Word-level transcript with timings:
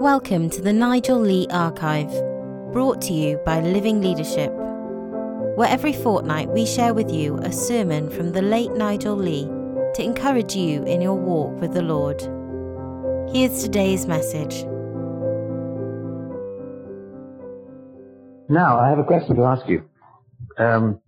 Welcome 0.00 0.48
to 0.50 0.62
the 0.62 0.72
Nigel 0.72 1.18
Lee 1.18 1.48
Archive, 1.50 2.12
brought 2.72 3.02
to 3.02 3.12
you 3.12 3.36
by 3.44 3.58
Living 3.58 4.00
Leadership, 4.00 4.52
where 5.56 5.68
every 5.68 5.92
fortnight 5.92 6.50
we 6.50 6.66
share 6.66 6.94
with 6.94 7.10
you 7.10 7.36
a 7.38 7.50
sermon 7.50 8.08
from 8.08 8.30
the 8.30 8.40
late 8.40 8.70
Nigel 8.74 9.16
Lee 9.16 9.46
to 9.94 10.04
encourage 10.04 10.54
you 10.54 10.84
in 10.84 11.00
your 11.00 11.16
walk 11.16 11.60
with 11.60 11.74
the 11.74 11.82
Lord. 11.82 12.20
Here's 13.34 13.60
today's 13.60 14.06
message. 14.06 14.62
Now, 18.48 18.78
I 18.78 18.90
have 18.90 19.00
a 19.00 19.04
question 19.04 19.34
to 19.34 19.42
ask 19.46 19.68
you. 19.68 19.82
Um, 20.56 21.00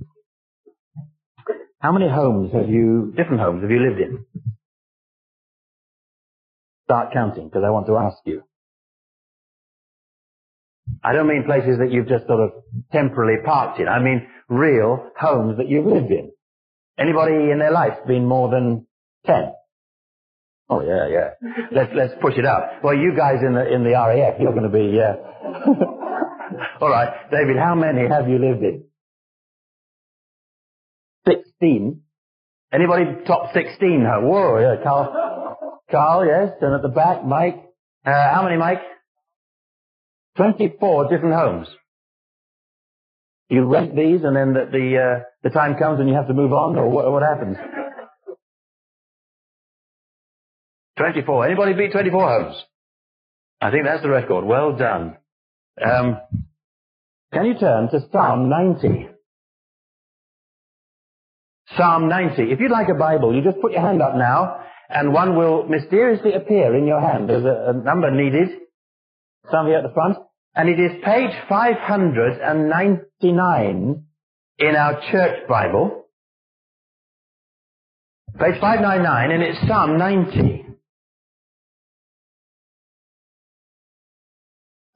how 1.79 1.93
many 1.93 2.09
homes 2.09 2.53
have 2.53 2.69
you, 2.69 3.15
different 3.17 3.41
homes, 3.41 3.63
have 3.63 3.71
you 3.71 3.79
lived 3.79 4.01
in? 4.01 4.27
Start 6.87 7.13
counting, 7.13 7.49
because 7.49 7.63
I 7.65 7.71
want 7.71 7.87
to 7.87 7.97
ask 7.97 8.19
you. 8.25 8.43
I 11.03 11.13
don't 11.13 11.27
mean 11.27 11.45
places 11.45 11.79
that 11.79 11.91
you've 11.91 12.09
just 12.09 12.27
sort 12.27 12.41
of 12.41 12.51
temporarily 12.93 13.43
parked 13.45 13.81
in. 13.81 13.89
I 13.89 14.01
mean 14.01 14.27
real 14.49 15.11
homes 15.19 15.57
that 15.59 15.69
you've 15.69 15.87
lived 15.87 16.11
in. 16.11 16.31
Anybody 16.99 17.51
in 17.51 17.59
their 17.59 17.73
life 17.73 17.95
been 18.07 18.27
more 18.27 18.51
than 18.51 18.87
ten? 19.27 19.53
Oh 20.69 20.83
yeah, 20.83 21.09
yeah. 21.09 21.31
Let's 21.73 21.91
let's 21.95 22.13
push 22.21 22.35
it 22.37 22.45
up. 22.45 22.85
Well, 22.85 22.95
you 22.95 23.17
guys 23.17 23.39
in 23.45 23.55
the 23.55 23.73
in 23.73 23.83
the 23.83 23.91
RAF, 23.91 24.35
you're 24.41 24.53
going 24.53 24.63
to 24.63 24.69
be. 24.69 25.01
Uh... 25.01 25.17
All 26.81 26.89
right, 26.91 27.31
David. 27.31 27.57
How 27.57 27.75
many 27.75 28.09
have 28.09 28.29
you 28.29 28.39
lived 28.39 28.63
in? 28.63 28.85
Sixteen. 31.27 32.03
Anybody 32.73 33.05
top 33.27 33.53
sixteen? 33.53 34.05
Whoa, 34.05 34.59
yeah, 34.59 34.83
Carl. 34.83 35.57
Carl, 35.91 36.27
yes. 36.27 36.53
And 36.61 36.75
at 36.75 36.83
the 36.83 36.89
back, 36.89 37.25
Mike. 37.25 37.57
Uh, 38.07 38.33
how 38.33 38.45
many, 38.45 38.57
Mike? 38.57 38.81
24 40.41 41.11
different 41.11 41.35
homes. 41.35 41.69
You 43.51 43.65
rent 43.65 43.95
these 43.95 44.23
and 44.25 44.35
then 44.35 44.55
the, 44.55 44.69
the, 44.73 44.97
uh, 44.97 45.25
the 45.43 45.51
time 45.51 45.77
comes 45.77 46.01
and 46.01 46.09
you 46.09 46.15
have 46.15 46.29
to 46.29 46.35
move 46.35 46.55
on 46.55 46.77
or 46.77 46.89
what, 46.89 47.13
what 47.13 47.23
happens? 47.23 47.59
24. 50.97 51.47
Anybody 51.47 51.75
beat 51.75 51.93
24 51.93 52.29
homes? 52.29 52.57
I 53.61 53.71
think 53.71 53.85
that's 53.85 54.03
the 54.03 54.09
record. 54.09 54.47
Well 54.47 54.77
done. 54.77 55.19
Um, 55.85 56.19
can 57.35 57.45
you 57.45 57.59
turn 57.59 57.91
to 57.91 58.01
Psalm 58.11 58.49
90? 58.49 59.09
Psalm 61.77 62.09
90. 62.09 62.45
If 62.45 62.61
you'd 62.61 62.71
like 62.71 62.89
a 62.89 62.99
Bible, 62.99 63.35
you 63.35 63.43
just 63.43 63.61
put 63.61 63.73
your 63.73 63.83
hand 63.83 64.01
up 64.01 64.15
now 64.15 64.65
and 64.89 65.13
one 65.13 65.37
will 65.37 65.67
mysteriously 65.67 66.33
appear 66.33 66.75
in 66.75 66.87
your 66.87 67.01
hand. 67.01 67.29
There's 67.29 67.45
a, 67.45 67.71
a 67.71 67.73
number 67.75 68.11
needed. 68.11 68.49
Some 69.51 69.67
here 69.67 69.77
at 69.77 69.83
the 69.83 69.93
front. 69.93 70.17
And 70.55 70.69
it 70.69 70.79
is 70.81 70.93
page 71.05 71.33
599 71.49 74.05
in 74.59 74.77
our 74.77 75.01
church 75.11 75.49
Bible. 75.49 76.05
Page 78.39 78.61
599 78.61 79.31
and 79.31 79.43
it's 79.43 79.59
Psalm 79.67 79.97
90. 79.99 80.67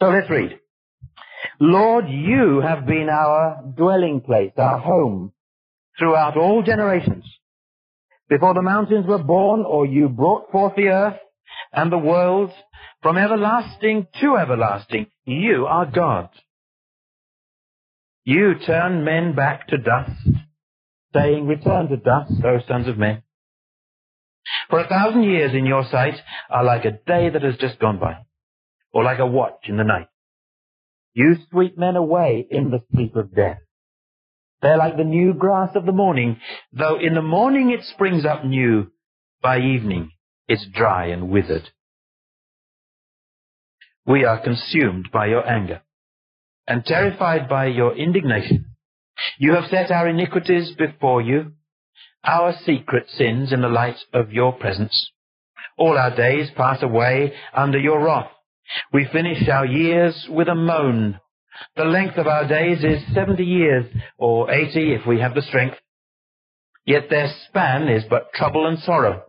So 0.03 0.09
let's 0.09 0.29
read. 0.29 0.59
Lord, 1.61 2.07
you 2.09 2.61
have 2.61 2.85
been 2.85 3.09
our 3.09 3.63
dwelling 3.77 4.21
place, 4.21 4.51
our 4.57 4.79
home, 4.79 5.33
throughout 5.99 6.37
all 6.37 6.63
generations. 6.63 7.25
Before 8.29 8.55
the 8.55 8.63
mountains 8.63 9.07
were 9.07 9.23
born, 9.23 9.65
or 9.67 9.87
you 9.87 10.09
brought 10.09 10.51
forth 10.51 10.75
the 10.77 10.89
earth 10.89 11.19
and 11.73 11.93
the 11.93 11.99
world, 11.99 12.51
from 13.05 13.19
everlasting 13.19 14.07
to 14.19 14.39
everlasting, 14.39 15.07
you 15.27 15.67
are 15.69 15.85
God. 15.85 16.31
You 18.25 18.55
turn 18.67 19.05
men 19.05 19.35
back 19.35 19.69
to 19.69 19.77
dust, 19.77 20.27
saying, 21.13 21.47
Return 21.47 21.89
to 21.89 21.99
dust, 21.99 22.33
O 22.43 22.61
sons 22.67 22.89
of 22.89 22.97
men. 22.97 23.23
For 24.71 24.81
a 24.81 24.89
thousand 24.89 25.25
years 25.25 25.53
in 25.55 25.67
your 25.67 25.85
sight 25.91 26.15
are 26.49 26.65
like 26.65 26.87
a 26.87 26.93
day 26.93 27.29
that 27.29 27.43
has 27.43 27.59
just 27.59 27.79
gone 27.79 28.01
by, 28.01 28.25
or 28.91 29.05
like 29.05 29.19
a 29.19 29.27
watch 29.27 29.67
in 29.69 29.77
the 29.77 29.85
night. 29.85 30.09
You 31.13 31.37
sweep 31.51 31.77
men 31.77 31.97
away 31.97 32.47
in 32.51 32.71
the 32.71 32.83
sleep 32.91 33.17
of 33.17 33.35
death. 33.35 33.59
They're 34.63 34.79
like 34.79 34.97
the 34.97 35.05
new 35.05 35.35
grass 35.35 35.77
of 35.77 35.85
the 35.85 35.93
morning, 35.93 36.41
though 36.73 36.99
in 36.99 37.13
the 37.13 37.21
morning 37.21 37.71
it 37.71 37.85
springs 37.85 38.25
up 38.25 38.47
new, 38.47 38.91
by 39.43 39.59
evening 39.59 40.13
it's 40.49 40.67
dry 40.73 41.09
and 41.09 41.29
withered. 41.29 41.69
We 44.07 44.25
are 44.25 44.43
consumed 44.43 45.09
by 45.13 45.27
your 45.27 45.47
anger 45.49 45.83
and 46.67 46.85
terrified 46.85 47.49
by 47.49 47.67
your 47.67 47.97
indignation. 47.97 48.67
You 49.39 49.55
have 49.55 49.71
set 49.71 49.91
our 49.91 50.09
iniquities 50.09 50.75
before 50.77 51.23
you, 51.23 51.53
our 52.25 52.55
secret 52.65 53.09
sins 53.11 53.53
in 53.53 53.61
the 53.61 53.69
light 53.69 53.99
of 54.13 54.33
your 54.33 54.53
presence. 54.53 55.11
All 55.79 55.99
our 55.99 56.15
days 56.15 56.51
pass 56.57 56.83
away 56.83 57.35
under 57.55 57.79
your 57.79 58.05
wrath. 58.05 58.31
We 58.93 59.07
finish 59.13 59.49
our 59.49 59.67
years 59.67 60.27
with 60.29 60.49
a 60.49 60.55
moan. 60.55 61.21
The 61.77 61.85
length 61.85 62.17
of 62.17 62.27
our 62.27 62.47
days 62.49 62.83
is 62.83 63.15
seventy 63.15 63.45
years, 63.45 63.87
or 64.19 64.51
eighty 64.51 64.93
if 64.95 65.07
we 65.07 65.21
have 65.21 65.35
the 65.35 65.43
strength. 65.43 65.77
Yet 66.85 67.09
their 67.11 67.33
span 67.49 67.89
is 67.89 68.05
but 68.09 68.33
trouble 68.33 68.67
and 68.67 68.79
sorrow, 68.81 69.25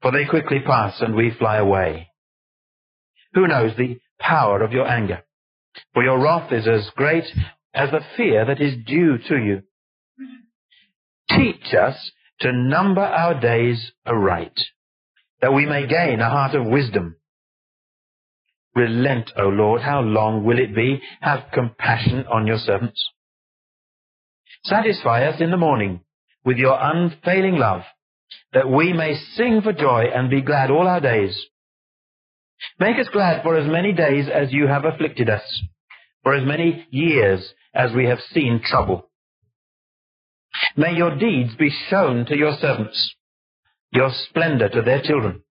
for 0.00 0.12
they 0.12 0.24
quickly 0.24 0.60
pass 0.64 1.00
and 1.00 1.14
we 1.14 1.30
fly 1.38 1.56
away. 1.56 2.08
Who 3.34 3.46
knows 3.46 3.72
the 3.76 4.00
power 4.18 4.62
of 4.62 4.72
your 4.72 4.86
anger? 4.86 5.22
For 5.94 6.02
your 6.02 6.18
wrath 6.18 6.52
is 6.52 6.66
as 6.66 6.90
great 6.96 7.24
as 7.74 7.90
the 7.90 8.00
fear 8.16 8.44
that 8.46 8.60
is 8.60 8.84
due 8.86 9.18
to 9.28 9.36
you. 9.36 9.62
Teach 11.30 11.74
us 11.74 12.10
to 12.40 12.52
number 12.52 13.02
our 13.02 13.38
days 13.38 13.92
aright, 14.06 14.58
that 15.40 15.52
we 15.52 15.66
may 15.66 15.86
gain 15.86 16.20
a 16.20 16.30
heart 16.30 16.54
of 16.54 16.66
wisdom. 16.66 17.16
Relent, 18.74 19.30
O 19.36 19.48
Lord, 19.48 19.82
how 19.82 20.00
long 20.00 20.44
will 20.44 20.58
it 20.58 20.74
be? 20.74 21.00
Have 21.20 21.50
compassion 21.52 22.24
on 22.32 22.46
your 22.46 22.58
servants. 22.58 23.02
Satisfy 24.64 25.24
us 25.24 25.40
in 25.40 25.50
the 25.50 25.56
morning 25.56 26.00
with 26.44 26.56
your 26.56 26.78
unfailing 26.80 27.56
love, 27.56 27.82
that 28.52 28.70
we 28.70 28.92
may 28.92 29.14
sing 29.34 29.60
for 29.62 29.72
joy 29.72 30.06
and 30.14 30.30
be 30.30 30.40
glad 30.40 30.70
all 30.70 30.86
our 30.86 31.00
days. 31.00 31.38
Make 32.78 32.98
us 32.98 33.08
glad 33.12 33.42
for 33.42 33.56
as 33.56 33.70
many 33.70 33.92
days 33.92 34.28
as 34.32 34.52
you 34.52 34.66
have 34.66 34.84
afflicted 34.84 35.28
us, 35.28 35.62
for 36.22 36.34
as 36.34 36.46
many 36.46 36.86
years 36.90 37.52
as 37.74 37.92
we 37.92 38.06
have 38.06 38.20
seen 38.32 38.60
trouble. 38.64 39.08
May 40.76 40.94
your 40.94 41.16
deeds 41.16 41.54
be 41.56 41.70
shown 41.88 42.26
to 42.26 42.36
your 42.36 42.56
servants, 42.60 43.14
your 43.92 44.10
splendor 44.28 44.68
to 44.68 44.82
their 44.82 45.02
children. 45.02 45.42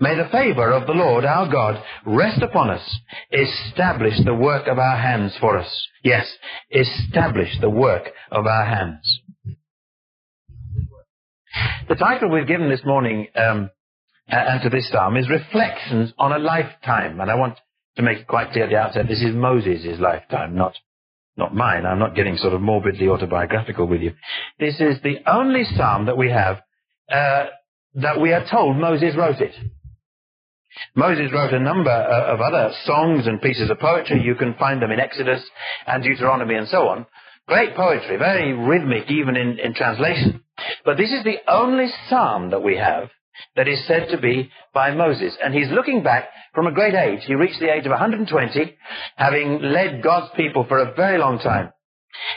May 0.00 0.16
the 0.16 0.28
favor 0.30 0.70
of 0.70 0.86
the 0.86 0.92
Lord 0.92 1.24
our 1.24 1.50
God 1.50 1.82
rest 2.04 2.42
upon 2.42 2.70
us. 2.70 3.00
Establish 3.30 4.14
the 4.24 4.34
work 4.34 4.66
of 4.68 4.78
our 4.78 4.96
hands 4.96 5.34
for 5.40 5.56
us. 5.56 5.88
Yes, 6.04 6.26
establish 6.70 7.58
the 7.60 7.70
work 7.70 8.10
of 8.30 8.46
our 8.46 8.66
hands. 8.66 9.20
The 11.88 11.94
title 11.94 12.30
we've 12.30 12.46
given 12.46 12.68
this 12.68 12.84
morning 12.84 13.28
um, 13.34 13.70
and 14.28 14.62
to 14.62 14.70
this 14.70 14.88
psalm 14.90 15.16
is 15.16 15.28
reflections 15.28 16.12
on 16.18 16.32
a 16.32 16.38
lifetime. 16.38 17.20
And 17.20 17.30
I 17.30 17.34
want 17.34 17.58
to 17.96 18.02
make 18.02 18.18
it 18.18 18.26
quite 18.26 18.52
clear 18.52 18.64
at 18.64 18.70
the 18.70 18.76
outset, 18.76 19.08
this 19.08 19.22
is 19.22 19.34
Moses' 19.34 20.00
lifetime, 20.00 20.54
not, 20.54 20.74
not 21.36 21.54
mine. 21.54 21.84
I'm 21.84 21.98
not 21.98 22.14
getting 22.14 22.36
sort 22.36 22.54
of 22.54 22.60
morbidly 22.60 23.08
autobiographical 23.08 23.86
with 23.86 24.00
you. 24.00 24.14
This 24.58 24.80
is 24.80 24.96
the 25.02 25.18
only 25.26 25.64
psalm 25.64 26.06
that 26.06 26.16
we 26.16 26.30
have 26.30 26.62
uh, 27.10 27.46
that 27.94 28.20
we 28.20 28.32
are 28.32 28.46
told 28.50 28.76
Moses 28.76 29.14
wrote 29.16 29.40
it. 29.40 29.54
Moses 30.94 31.30
wrote 31.32 31.52
a 31.52 31.60
number 31.60 31.90
uh, 31.90 32.32
of 32.32 32.40
other 32.40 32.72
songs 32.84 33.26
and 33.26 33.42
pieces 33.42 33.70
of 33.70 33.78
poetry. 33.78 34.22
You 34.22 34.34
can 34.34 34.54
find 34.54 34.80
them 34.80 34.90
in 34.90 35.00
Exodus 35.00 35.42
and 35.86 36.02
Deuteronomy 36.02 36.54
and 36.54 36.68
so 36.68 36.88
on. 36.88 37.04
Great 37.46 37.74
poetry, 37.74 38.16
very 38.16 38.54
rhythmic 38.54 39.10
even 39.10 39.36
in, 39.36 39.58
in 39.58 39.74
translation. 39.74 40.42
But 40.84 40.96
this 40.96 41.10
is 41.10 41.24
the 41.24 41.38
only 41.48 41.88
psalm 42.08 42.50
that 42.50 42.62
we 42.62 42.76
have 42.76 43.10
that 43.56 43.68
is 43.68 43.84
said 43.86 44.08
to 44.10 44.18
be 44.18 44.50
by 44.74 44.94
Moses. 44.94 45.34
And 45.42 45.54
he's 45.54 45.70
looking 45.70 46.02
back 46.02 46.28
from 46.54 46.66
a 46.66 46.72
great 46.72 46.94
age. 46.94 47.20
He 47.26 47.34
reached 47.34 47.60
the 47.60 47.72
age 47.72 47.84
of 47.84 47.90
120, 47.90 48.76
having 49.16 49.62
led 49.62 50.02
God's 50.02 50.32
people 50.36 50.64
for 50.68 50.78
a 50.78 50.94
very 50.94 51.18
long 51.18 51.38
time. 51.38 51.72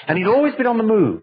And 0.07 0.18
he'd 0.18 0.27
always 0.27 0.56
been 0.56 0.68
on 0.68 0.77
the 0.77 0.83
move. 0.83 1.21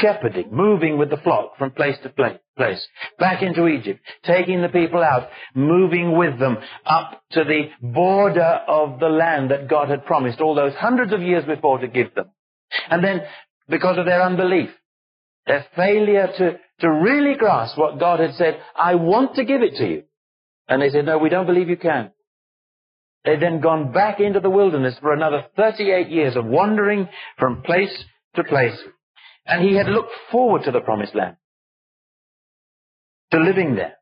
Shepherding, 0.00 0.50
moving 0.52 0.98
with 0.98 1.10
the 1.10 1.16
flock 1.18 1.58
from 1.58 1.72
place 1.72 1.96
to 2.04 2.10
place, 2.56 2.86
back 3.18 3.42
into 3.42 3.66
Egypt, 3.66 4.00
taking 4.24 4.62
the 4.62 4.68
people 4.68 5.02
out, 5.02 5.28
moving 5.54 6.16
with 6.16 6.38
them 6.38 6.58
up 6.86 7.20
to 7.32 7.42
the 7.42 7.70
border 7.82 8.60
of 8.68 9.00
the 9.00 9.08
land 9.08 9.50
that 9.50 9.68
God 9.68 9.88
had 9.90 10.06
promised 10.06 10.40
all 10.40 10.54
those 10.54 10.74
hundreds 10.74 11.12
of 11.12 11.22
years 11.22 11.44
before 11.44 11.78
to 11.78 11.88
give 11.88 12.14
them. 12.14 12.30
And 12.88 13.02
then, 13.02 13.22
because 13.68 13.98
of 13.98 14.06
their 14.06 14.22
unbelief, 14.22 14.70
their 15.50 15.66
failure 15.74 16.28
to, 16.38 16.52
to 16.78 16.88
really 16.88 17.34
grasp 17.36 17.76
what 17.76 17.98
God 17.98 18.20
had 18.20 18.34
said, 18.34 18.60
I 18.76 18.94
want 18.94 19.34
to 19.34 19.44
give 19.44 19.62
it 19.62 19.74
to 19.78 19.84
you. 19.84 20.04
And 20.68 20.80
they 20.80 20.90
said, 20.90 21.06
no, 21.06 21.18
we 21.18 21.28
don't 21.28 21.46
believe 21.46 21.68
you 21.68 21.76
can. 21.76 22.12
They'd 23.24 23.42
then 23.42 23.60
gone 23.60 23.92
back 23.92 24.20
into 24.20 24.38
the 24.38 24.48
wilderness 24.48 24.94
for 25.00 25.12
another 25.12 25.44
38 25.56 26.08
years 26.08 26.36
of 26.36 26.46
wandering 26.46 27.08
from 27.36 27.62
place 27.62 28.04
to 28.36 28.44
place. 28.44 28.78
And 29.44 29.68
he 29.68 29.74
had 29.74 29.88
looked 29.88 30.12
forward 30.30 30.62
to 30.66 30.70
the 30.70 30.82
promised 30.82 31.16
land, 31.16 31.34
to 33.32 33.40
living 33.40 33.74
there. 33.74 33.96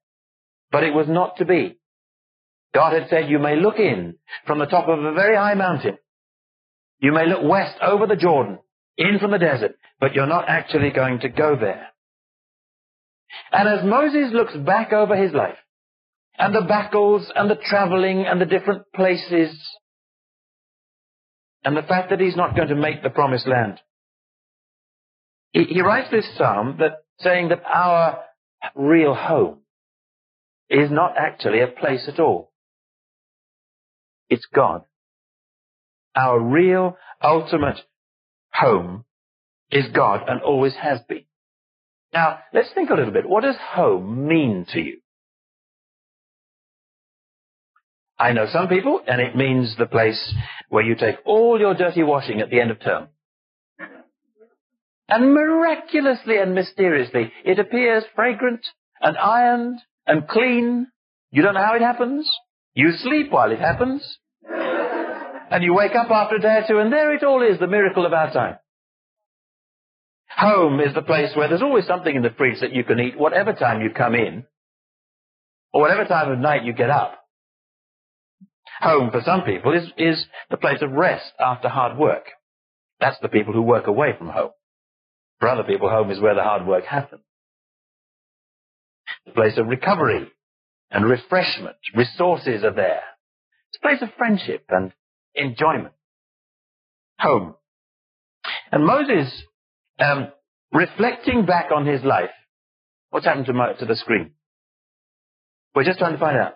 But 0.71 0.85
it 0.85 0.93
was 0.93 1.07
not 1.09 1.39
to 1.39 1.47
be. 1.47 1.79
God 2.75 2.93
had 2.93 3.09
said, 3.09 3.31
you 3.31 3.39
may 3.39 3.57
look 3.57 3.79
in 3.79 4.17
from 4.47 4.59
the 4.59 4.67
top 4.67 4.87
of 4.87 5.03
a 5.03 5.15
very 5.15 5.35
high 5.35 5.55
mountain. 5.55 5.97
You 7.01 7.13
may 7.13 7.27
look 7.27 7.41
west 7.43 7.79
over 7.81 8.07
the 8.07 8.17
Jordan, 8.17 8.59
in 8.99 9.19
from 9.19 9.31
the 9.31 9.39
desert, 9.39 9.78
but 10.01 10.15
you're 10.15 10.27
not 10.27 10.49
actually 10.49 10.91
going 10.91 11.21
to 11.21 11.29
go 11.29 11.57
there. 11.57 11.89
And 13.53 13.69
as 13.69 13.85
Moses 13.85 14.33
looks 14.33 14.57
back 14.57 14.93
over 14.93 15.17
his 15.17 15.33
life, 15.33 15.59
and 16.39 16.55
the 16.55 16.63
battles 16.63 17.31
and 17.35 17.51
the 17.51 17.57
traveling 17.57 18.25
and 18.27 18.41
the 18.41 18.47
different 18.47 18.83
places, 18.95 19.59
and 21.65 21.77
the 21.77 21.83
fact 21.83 22.11
that 22.11 22.21
he's 22.21 22.37
not 22.37 22.55
going 22.55 22.69
to 22.69 22.77
make 22.77 23.03
the 23.03 23.11
promised 23.11 23.47
land, 23.47 23.81
he, 25.53 25.65
he 25.65 25.83
writes 25.83 26.11
this 26.11 26.29
psalm 26.37 26.77
that 26.79 26.99
saying 27.21 27.49
that 27.49 27.63
our 27.65 28.21
real 28.75 29.15
home 29.15 29.59
is 30.71 30.91
not 30.91 31.15
actually 31.19 31.61
a 31.61 31.67
place 31.67 32.09
at 32.09 32.21
all. 32.21 32.53
It's 34.29 34.47
God. 34.55 34.83
Our 36.15 36.39
real, 36.39 36.97
ultimate 37.23 37.79
home 38.53 39.05
is 39.71 39.87
God 39.95 40.23
and 40.29 40.41
always 40.43 40.75
has 40.75 41.01
been. 41.09 41.25
Now, 42.13 42.39
let's 42.55 42.71
think 42.75 42.91
a 42.91 42.95
little 42.95 43.13
bit. 43.13 43.29
What 43.29 43.45
does 43.45 43.57
home 43.75 44.27
mean 44.27 44.67
to 44.73 44.81
you? 44.81 44.99
I 48.19 48.33
know 48.33 48.47
some 48.51 48.69
people, 48.69 49.01
and 49.07 49.21
it 49.21 49.37
means 49.37 49.77
the 49.77 49.87
place 49.87 50.35
where 50.71 50.83
you 50.83 50.97
take 50.97 51.17
all 51.25 51.61
your 51.61 51.75
dirty 51.75 52.03
washing 52.03 52.41
at 52.41 52.51
the 52.51 52.61
end 52.61 52.71
of 52.71 52.81
term. 52.81 53.09
And 55.09 55.33
miraculously 55.33 56.39
and 56.39 56.55
mysteriously, 56.55 57.33
it 57.45 57.59
appears 57.59 58.05
fragrant 58.15 58.67
and 59.01 59.17
ironed 59.17 59.81
and 60.07 60.27
clean. 60.27 60.89
You 61.31 61.43
don't 61.43 61.55
know 61.55 61.65
how 61.65 61.77
it 61.77 61.83
happens. 61.83 62.29
You 62.75 62.91
sleep 62.93 63.31
while 63.31 63.53
it 63.53 63.61
happens. 63.61 64.19
And 65.51 65.63
you 65.63 65.73
wake 65.73 65.95
up 65.95 66.11
after 66.11 66.37
a 66.37 66.41
day 66.41 66.59
or 66.59 66.65
two, 66.69 66.79
and 66.79 66.93
there 66.93 67.15
it 67.15 67.23
all 67.23 67.43
is, 67.43 67.59
the 67.59 67.67
miracle 67.67 68.05
of 68.05 68.13
our 68.13 68.33
time. 68.33 68.57
Home 70.37 70.81
is 70.81 70.95
the 70.95 71.03
place 71.03 71.31
where 71.35 71.49
there's 71.49 71.63
always 71.63 71.87
something 71.87 72.15
in 72.15 72.23
the 72.23 72.31
fridge 72.31 72.61
that 72.61 72.73
you 72.73 72.85
can 72.85 73.01
eat 73.01 73.19
whatever 73.19 73.53
time 73.53 73.81
you 73.81 73.91
come 73.91 74.15
in, 74.15 74.45
or 75.73 75.81
whatever 75.81 76.05
time 76.05 76.31
of 76.31 76.39
night 76.39 76.65
you 76.65 76.73
get 76.73 76.91
up. 76.91 77.19
Home 78.81 79.11
for 79.11 79.21
some 79.25 79.43
people 79.43 79.73
is, 79.73 79.85
is 79.97 80.25
the 80.51 80.57
place 80.57 80.83
of 80.83 80.93
rest 80.93 81.33
after 81.41 81.69
hard 81.69 81.99
work. 81.99 82.27
That's 83.01 83.19
the 83.21 83.29
people 83.29 83.53
who 83.53 83.63
work 83.63 83.87
away 83.87 84.15
from 84.17 84.29
home. 84.29 84.51
For 85.41 85.49
other 85.49 85.65
people, 85.65 85.89
home 85.89 86.11
is 86.11 86.21
where 86.21 86.35
the 86.35 86.43
hard 86.43 86.67
work 86.67 86.85
happens. 86.85 87.23
The 89.27 89.33
place 89.33 89.57
of 89.57 89.67
recovery 89.67 90.29
and 90.91 91.05
refreshment. 91.05 91.77
Resources 91.95 92.65
are 92.65 92.75
there. 92.75 93.03
It's 93.71 93.79
a 93.79 93.87
place 93.87 94.03
of 94.03 94.09
friendship 94.17 94.65
and 94.69 94.93
enjoyment. 95.35 95.95
Home. 97.21 97.55
And 98.71 98.85
Moses, 98.85 99.43
um, 99.99 100.29
reflecting 100.73 101.47
back 101.47 101.71
on 101.75 101.87
his 101.87 102.03
life, 102.05 102.31
what's 103.11 103.27
happened 103.27 103.47
to, 103.47 103.53
my, 103.53 103.73
to 103.75 103.85
the 103.85 103.97
screen? 103.97 104.33
We're 105.75 105.85
just 105.85 105.99
trying 105.99 106.13
to 106.13 106.19
find 106.19 106.37
out. 106.37 106.55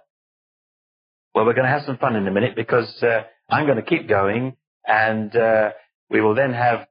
Well, 1.35 1.47
we're 1.47 1.55
going 1.55 1.67
to 1.67 1.73
have 1.73 1.83
some 1.87 1.99
fun 1.99 2.17
in 2.17 2.27
a 2.27 2.31
minute 2.31 2.55
because 2.55 2.93
uh, 3.03 3.23
I'm 3.49 3.67
going 3.67 3.77
to 3.77 3.83
keep 3.83 4.09
going 4.09 4.56
and 4.87 5.35
uh, 5.35 5.71
we 6.11 6.21
will 6.21 6.35
then 6.35 6.53
have 6.53 6.87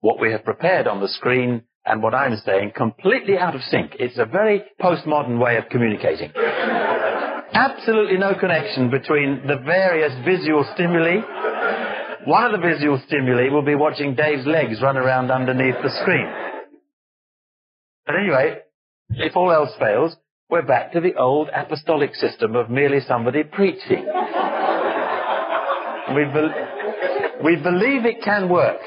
what 0.00 0.20
we 0.20 0.32
have 0.32 0.44
prepared 0.44 0.86
on 0.86 1.00
the 1.00 1.08
screen 1.08 1.62
and 1.84 2.02
what 2.02 2.14
I'm 2.14 2.36
saying 2.44 2.72
completely 2.76 3.38
out 3.38 3.54
of 3.54 3.60
sync. 3.62 3.96
It's 3.98 4.18
a 4.18 4.24
very 4.24 4.64
postmodern 4.80 5.38
way 5.38 5.56
of 5.56 5.68
communicating. 5.70 6.32
Absolutely 7.52 8.18
no 8.18 8.34
connection 8.34 8.90
between 8.90 9.46
the 9.46 9.56
various 9.64 10.12
visual 10.24 10.64
stimuli. 10.74 11.20
One 12.26 12.44
of 12.44 12.50
the 12.50 12.66
visual 12.66 13.00
stimuli 13.06 13.50
will 13.50 13.62
be 13.62 13.76
watching 13.76 14.16
Dave's 14.16 14.46
legs 14.46 14.82
run 14.82 14.96
around 14.96 15.30
underneath 15.30 15.76
the 15.80 15.90
screen. 16.02 16.26
But 18.04 18.16
anyway, 18.16 18.58
if 19.10 19.36
all 19.36 19.52
else 19.52 19.70
fails, 19.78 20.16
we're 20.50 20.66
back 20.66 20.90
to 20.92 21.00
the 21.00 21.14
old 21.14 21.48
apostolic 21.54 22.16
system 22.16 22.56
of 22.56 22.68
merely 22.68 22.98
somebody 23.06 23.44
preaching. 23.44 24.06
we, 26.16 26.24
be- 26.24 27.44
we 27.44 27.56
believe 27.62 28.04
it 28.04 28.24
can 28.24 28.48
work. 28.48 28.80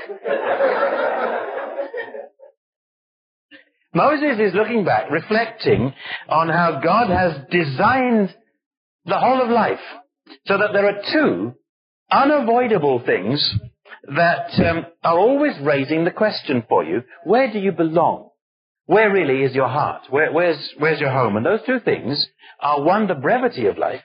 Moses 3.93 4.37
is 4.37 4.53
looking 4.53 4.83
back, 4.83 5.09
reflecting 5.09 5.93
on 6.27 6.49
how 6.49 6.81
God 6.83 7.09
has 7.09 7.37
designed 7.49 8.35
the 9.05 9.17
whole 9.17 9.41
of 9.41 9.49
life 9.49 9.79
so 10.45 10.57
that 10.57 10.73
there 10.73 10.87
are 10.87 11.01
two 11.13 11.55
unavoidable 12.11 13.03
things 13.05 13.53
that 14.15 14.59
um, 14.59 14.85
are 15.03 15.17
always 15.17 15.53
raising 15.61 16.03
the 16.03 16.11
question 16.11 16.63
for 16.67 16.83
you, 16.83 17.03
where 17.23 17.51
do 17.51 17.59
you 17.59 17.71
belong? 17.71 18.29
Where 18.85 19.11
really 19.11 19.43
is 19.43 19.53
your 19.53 19.67
heart? 19.67 20.03
Where, 20.09 20.31
where's, 20.31 20.73
where's 20.79 20.99
your 20.99 21.11
home? 21.11 21.37
And 21.37 21.45
those 21.45 21.59
two 21.65 21.79
things 21.79 22.27
are 22.59 22.81
one, 22.81 23.07
the 23.07 23.15
brevity 23.15 23.67
of 23.67 23.77
life, 23.77 24.01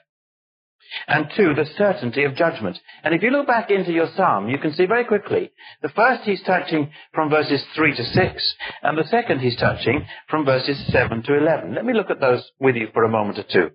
and 1.07 1.27
two, 1.35 1.55
the 1.55 1.65
certainty 1.77 2.23
of 2.23 2.35
judgment. 2.35 2.77
And 3.03 3.15
if 3.15 3.23
you 3.23 3.31
look 3.31 3.47
back 3.47 3.71
into 3.71 3.91
your 3.91 4.09
psalm, 4.15 4.49
you 4.49 4.59
can 4.59 4.73
see 4.73 4.85
very 4.85 5.03
quickly, 5.03 5.51
the 5.81 5.89
first 5.89 6.23
he's 6.23 6.43
touching 6.43 6.91
from 7.13 7.29
verses 7.29 7.63
3 7.75 7.95
to 7.95 8.03
6, 8.03 8.55
and 8.83 8.97
the 8.97 9.07
second 9.09 9.39
he's 9.39 9.57
touching 9.57 10.05
from 10.29 10.45
verses 10.45 10.77
7 10.91 11.23
to 11.23 11.37
11. 11.37 11.73
Let 11.73 11.85
me 11.85 11.93
look 11.93 12.11
at 12.11 12.19
those 12.19 12.43
with 12.59 12.75
you 12.75 12.89
for 12.93 13.03
a 13.03 13.09
moment 13.09 13.39
or 13.39 13.43
two. 13.43 13.71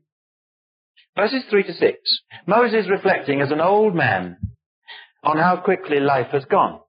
Verses 1.17 1.43
3 1.51 1.65
to 1.65 1.73
6. 1.73 1.99
Moses 2.47 2.87
reflecting 2.89 3.41
as 3.41 3.51
an 3.51 3.61
old 3.61 3.95
man 3.95 4.37
on 5.23 5.37
how 5.37 5.57
quickly 5.57 6.01
life 6.01 6.29
has 6.33 6.45
gone. 6.45 6.81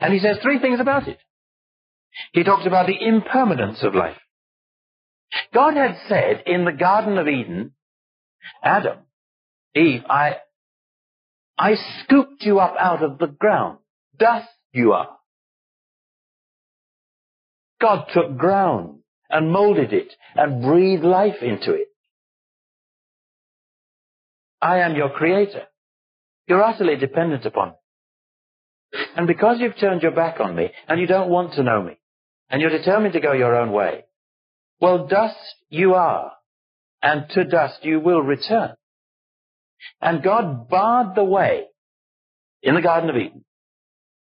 And 0.00 0.12
he 0.12 0.18
says 0.18 0.38
three 0.42 0.58
things 0.58 0.80
about 0.80 1.08
it. 1.08 1.18
He 2.32 2.42
talks 2.42 2.66
about 2.66 2.86
the 2.86 3.06
impermanence 3.06 3.82
of 3.82 3.94
life. 3.94 4.16
God 5.54 5.74
had 5.74 5.96
said 6.08 6.42
in 6.46 6.64
the 6.64 6.72
Garden 6.72 7.18
of 7.18 7.28
Eden, 7.28 7.72
Adam, 8.62 8.98
Eve, 9.76 10.02
I, 10.08 10.36
I 11.56 11.74
scooped 12.02 12.42
you 12.42 12.58
up 12.58 12.74
out 12.78 13.04
of 13.04 13.18
the 13.18 13.26
ground. 13.26 13.78
Dust 14.18 14.48
you 14.72 14.92
are. 14.92 15.16
God 17.80 18.06
took 18.12 18.36
ground 18.36 19.00
and 19.28 19.52
molded 19.52 19.92
it 19.92 20.12
and 20.34 20.62
breathed 20.62 21.04
life 21.04 21.42
into 21.42 21.72
it. 21.72 21.88
I 24.60 24.80
am 24.80 24.96
your 24.96 25.10
creator. 25.10 25.64
You're 26.46 26.62
utterly 26.62 26.96
dependent 26.96 27.46
upon 27.46 27.70
me. 27.70 27.74
And 29.16 29.26
because 29.26 29.58
you've 29.60 29.78
turned 29.78 30.02
your 30.02 30.10
back 30.10 30.40
on 30.40 30.54
me 30.54 30.70
and 30.88 31.00
you 31.00 31.06
don't 31.06 31.30
want 31.30 31.54
to 31.54 31.62
know 31.62 31.82
me, 31.82 31.98
and 32.48 32.60
you're 32.60 32.70
determined 32.70 33.12
to 33.12 33.20
go 33.20 33.32
your 33.32 33.54
own 33.54 33.70
way, 33.70 34.04
well, 34.80 35.06
dust 35.06 35.36
you 35.68 35.94
are, 35.94 36.32
and 37.02 37.28
to 37.30 37.44
dust 37.44 37.84
you 37.84 38.00
will 38.00 38.20
return. 38.20 38.74
And 40.00 40.22
God 40.22 40.68
barred 40.68 41.14
the 41.14 41.24
way 41.24 41.66
in 42.62 42.74
the 42.74 42.82
Garden 42.82 43.10
of 43.10 43.16
Eden 43.16 43.44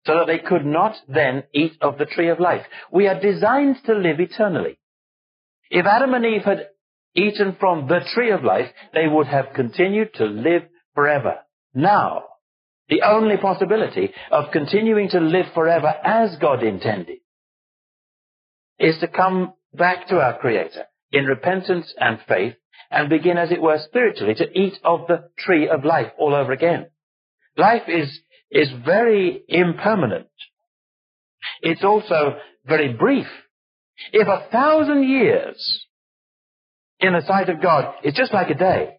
so 0.07 0.19
that 0.19 0.26
they 0.26 0.38
could 0.38 0.64
not 0.64 0.97
then 1.09 1.45
eat 1.55 1.73
of 1.81 1.99
the 1.99 2.07
tree 2.07 2.29
of 2.29 2.41
life. 2.41 2.64
We 2.93 3.07
are 3.07 3.21
designed 3.21 3.76
to 3.87 3.95
live 3.95 4.21
eternally. 4.21 4.79
If 5.71 5.87
Adam 5.87 6.14
and 6.14 6.26
Eve 6.26 6.43
had 6.43 6.69
eaten 7.14 7.56
from 7.59 7.88
the 7.88 8.00
tree 8.14 8.30
of 8.30 8.44
life, 8.44 8.68
they 8.92 9.06
would 9.06 9.26
have 9.26 9.54
continued 9.54 10.14
to 10.14 10.25
live 10.25 10.62
forever. 10.94 11.37
Now, 11.75 12.25
the 12.88 13.02
only 13.02 13.37
possibility 13.37 14.12
of 14.30 14.52
continuing 14.52 15.09
to 15.11 15.21
live 15.21 15.47
forever 15.54 15.88
as 16.04 16.37
God 16.40 16.62
intended 16.62 17.18
is 18.78 18.99
to 19.00 19.09
come 19.09 19.54
back 19.73 20.09
to 20.09 20.21
our 20.21 20.38
Creator 20.38 20.85
in 21.12 21.25
repentance 21.25 21.92
and 21.99 22.18
faith 22.28 22.54
and 22.90 23.09
begin, 23.09 23.38
as 23.38 23.50
it 23.50 23.62
were, 23.62 23.78
spiritually 23.78 24.35
to 24.35 24.59
eat 24.59 24.75
of 24.85 25.06
the 25.06 25.30
tree 25.38 25.68
of 25.68 25.85
life 25.85 26.12
all 26.18 26.35
over 26.35 26.52
again. 26.52 26.87
Life 27.56 27.88
is, 27.88 28.21
is 28.50 28.71
very 28.85 29.42
impermanent. 29.49 30.26
It's 31.62 31.85
also 31.85 32.37
very 32.66 32.92
brief. 32.92 33.26
If 34.12 34.28
a 34.28 34.49
thousand 34.50 35.09
years 35.09 35.84
in 37.04 37.12
the 37.12 37.23
sight 37.26 37.50
of 37.50 37.61
God 37.61 37.94
is 38.02 38.14
just 38.14 38.32
like 38.32 38.49
a 38.49 38.54
day, 38.54 38.96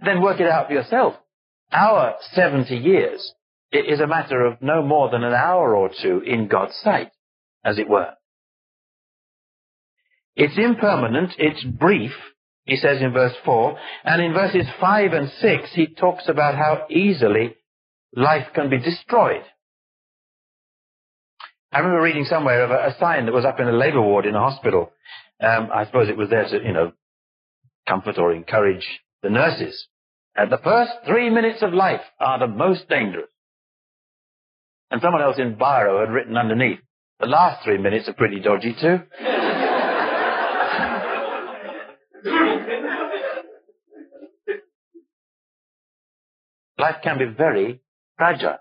then 0.00 0.22
work 0.22 0.40
it 0.40 0.48
out 0.48 0.68
for 0.68 0.72
yourself. 0.72 1.14
Our 1.70 2.14
70 2.32 2.74
years 2.74 3.34
is 3.70 4.00
a 4.00 4.06
matter 4.06 4.46
of 4.46 4.62
no 4.62 4.82
more 4.82 5.10
than 5.10 5.22
an 5.22 5.34
hour 5.34 5.76
or 5.76 5.90
two 6.02 6.22
in 6.26 6.48
God's 6.48 6.74
sight, 6.82 7.10
as 7.64 7.78
it 7.78 7.88
were. 7.88 8.14
It's 10.36 10.56
impermanent, 10.56 11.32
it's 11.38 11.62
brief, 11.62 12.12
he 12.64 12.76
says 12.76 13.02
in 13.02 13.12
verse 13.12 13.34
4, 13.44 13.76
and 14.04 14.22
in 14.22 14.32
verses 14.32 14.66
5 14.80 15.12
and 15.12 15.30
6, 15.38 15.74
he 15.74 15.86
talks 15.86 16.28
about 16.28 16.54
how 16.54 16.86
easily 16.88 17.56
life 18.16 18.46
can 18.54 18.70
be 18.70 18.78
destroyed. 18.78 19.42
I 21.72 21.80
remember 21.80 22.02
reading 22.02 22.24
somewhere 22.24 22.64
of 22.64 22.70
a, 22.70 22.88
a 22.88 22.96
sign 22.98 23.26
that 23.26 23.34
was 23.34 23.44
up 23.44 23.60
in 23.60 23.68
a 23.68 23.72
labour 23.72 24.00
ward 24.00 24.24
in 24.24 24.34
a 24.34 24.40
hospital. 24.40 24.92
Um, 25.40 25.70
I 25.74 25.86
suppose 25.86 26.08
it 26.08 26.16
was 26.16 26.28
there 26.28 26.44
to, 26.44 26.62
you 26.62 26.72
know, 26.72 26.92
comfort 27.88 28.18
or 28.18 28.32
encourage 28.32 28.86
the 29.22 29.30
nurses. 29.30 29.86
And 30.36 30.52
the 30.52 30.58
first 30.58 30.92
three 31.06 31.30
minutes 31.30 31.62
of 31.62 31.72
life 31.72 32.02
are 32.18 32.38
the 32.38 32.46
most 32.46 32.88
dangerous. 32.88 33.30
And 34.90 35.00
someone 35.00 35.22
else 35.22 35.38
in 35.38 35.56
Biro 35.56 36.00
had 36.00 36.12
written 36.12 36.36
underneath, 36.36 36.80
the 37.20 37.26
last 37.26 37.64
three 37.64 37.78
minutes 37.78 38.08
are 38.08 38.14
pretty 38.14 38.40
dodgy 38.40 38.74
too. 38.80 39.00
life 46.78 46.96
can 47.02 47.18
be 47.18 47.26
very 47.26 47.80
fragile. 48.16 48.56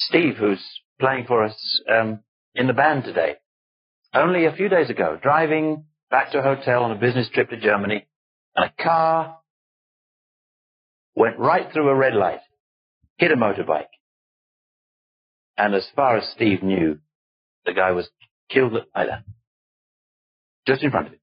Steve, 0.00 0.36
who's 0.36 0.64
playing 1.00 1.26
for 1.26 1.44
us 1.44 1.80
um, 1.90 2.20
in 2.54 2.66
the 2.66 2.72
band 2.72 3.04
today. 3.04 3.36
Only 4.14 4.46
a 4.46 4.52
few 4.52 4.68
days 4.68 4.90
ago, 4.90 5.18
driving 5.22 5.84
back 6.10 6.32
to 6.32 6.38
a 6.38 6.42
hotel 6.42 6.84
on 6.84 6.92
a 6.92 6.96
business 7.00 7.28
trip 7.32 7.50
to 7.50 7.60
Germany, 7.60 8.06
and 8.56 8.70
a 8.70 8.82
car 8.82 9.38
went 11.14 11.38
right 11.38 11.70
through 11.72 11.88
a 11.88 11.94
red 11.94 12.14
light, 12.14 12.40
hit 13.18 13.30
a 13.30 13.36
motorbike. 13.36 13.86
And 15.56 15.74
as 15.74 15.86
far 15.94 16.16
as 16.16 16.28
Steve 16.34 16.62
knew, 16.62 16.98
the 17.66 17.74
guy 17.74 17.90
was 17.90 18.08
killed 18.48 18.72
that. 18.94 19.24
Just 20.66 20.82
in 20.82 20.90
front 20.90 21.08
of 21.08 21.12
him. 21.14 21.20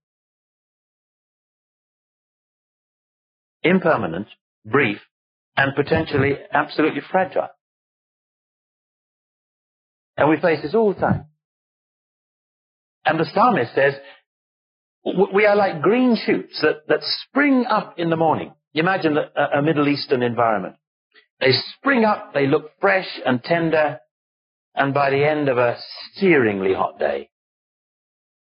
Impermanent, 3.64 4.28
brief, 4.66 5.00
and 5.58 5.76
potentially 5.76 6.34
absolutely 6.52 7.02
fragile. 7.12 7.48
And 10.18 10.30
we 10.30 10.38
face 10.40 10.62
this 10.62 10.76
all 10.76 10.94
the 10.94 11.00
time. 11.00 11.26
And 13.06 13.20
the 13.20 13.30
psalmist 13.34 13.74
says, 13.76 13.94
we 15.34 15.46
are 15.46 15.56
like 15.56 15.82
green 15.82 16.18
shoots 16.26 16.60
that, 16.62 16.88
that 16.88 17.02
spring 17.04 17.66
up 17.70 18.00
in 18.00 18.10
the 18.10 18.16
morning. 18.16 18.54
You 18.74 18.82
imagine 18.82 19.18
a, 19.18 19.60
a 19.60 19.62
Middle 19.62 19.88
Eastern 19.88 20.24
environment. 20.24 20.76
They 21.40 21.52
spring 21.78 22.04
up, 22.04 22.34
they 22.34 22.48
look 22.48 22.72
fresh 22.82 23.08
and 23.26 23.44
tender, 23.44 24.00
and 24.74 24.94
by 24.94 25.12
the 25.12 25.24
end 25.24 25.48
of 25.48 25.58
a 25.58 25.78
searingly 26.20 26.76
hot 26.76 26.98
day, 26.98 27.30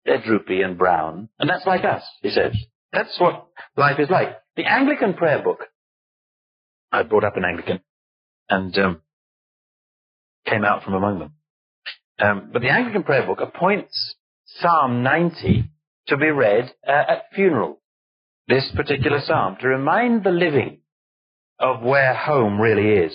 they're 0.06 0.22
droopy 0.22 0.62
and 0.62 0.78
brown. 0.78 1.30
And 1.40 1.50
that's 1.50 1.68
like 1.68 1.86
us, 1.86 2.04
he 2.22 2.30
says. 2.30 2.56
That's 2.92 3.20
what 3.20 3.48
life 3.78 4.00
is 4.00 4.10
like. 4.10 4.30
The 4.56 4.66
Anglican 4.66 5.14
prayer 5.14 5.44
book, 5.44 5.66
I 6.92 7.04
brought 7.04 7.24
up 7.24 7.38
an 7.38 7.46
Anglican, 7.46 7.82
and 8.50 8.76
um, 8.80 9.02
came 10.48 10.66
out 10.66 10.84
from 10.84 10.96
among 10.96 11.20
them. 11.20 11.34
Um, 12.20 12.50
but 12.52 12.62
the 12.62 12.70
Anglican 12.70 13.04
Prayer 13.04 13.26
Book 13.26 13.40
appoints 13.40 14.16
Psalm 14.58 15.04
90 15.04 15.70
to 16.08 16.18
be 16.18 16.30
read 16.30 16.74
uh, 16.88 16.92
at 16.92 17.26
funerals. 17.34 17.78
This 18.48 18.70
particular 18.76 19.22
psalm 19.22 19.58
to 19.62 19.68
remind 19.68 20.24
the 20.24 20.32
living 20.32 20.80
of 21.60 21.82
where 21.84 22.16
home 22.16 22.60
really 22.60 23.06
is. 23.06 23.14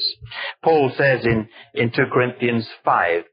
Paul 0.63 0.93
says 0.97 1.25
in, 1.25 1.49
in 1.75 1.91
2 1.91 2.05
Corinthians 2.13 2.69
5, 2.85 3.25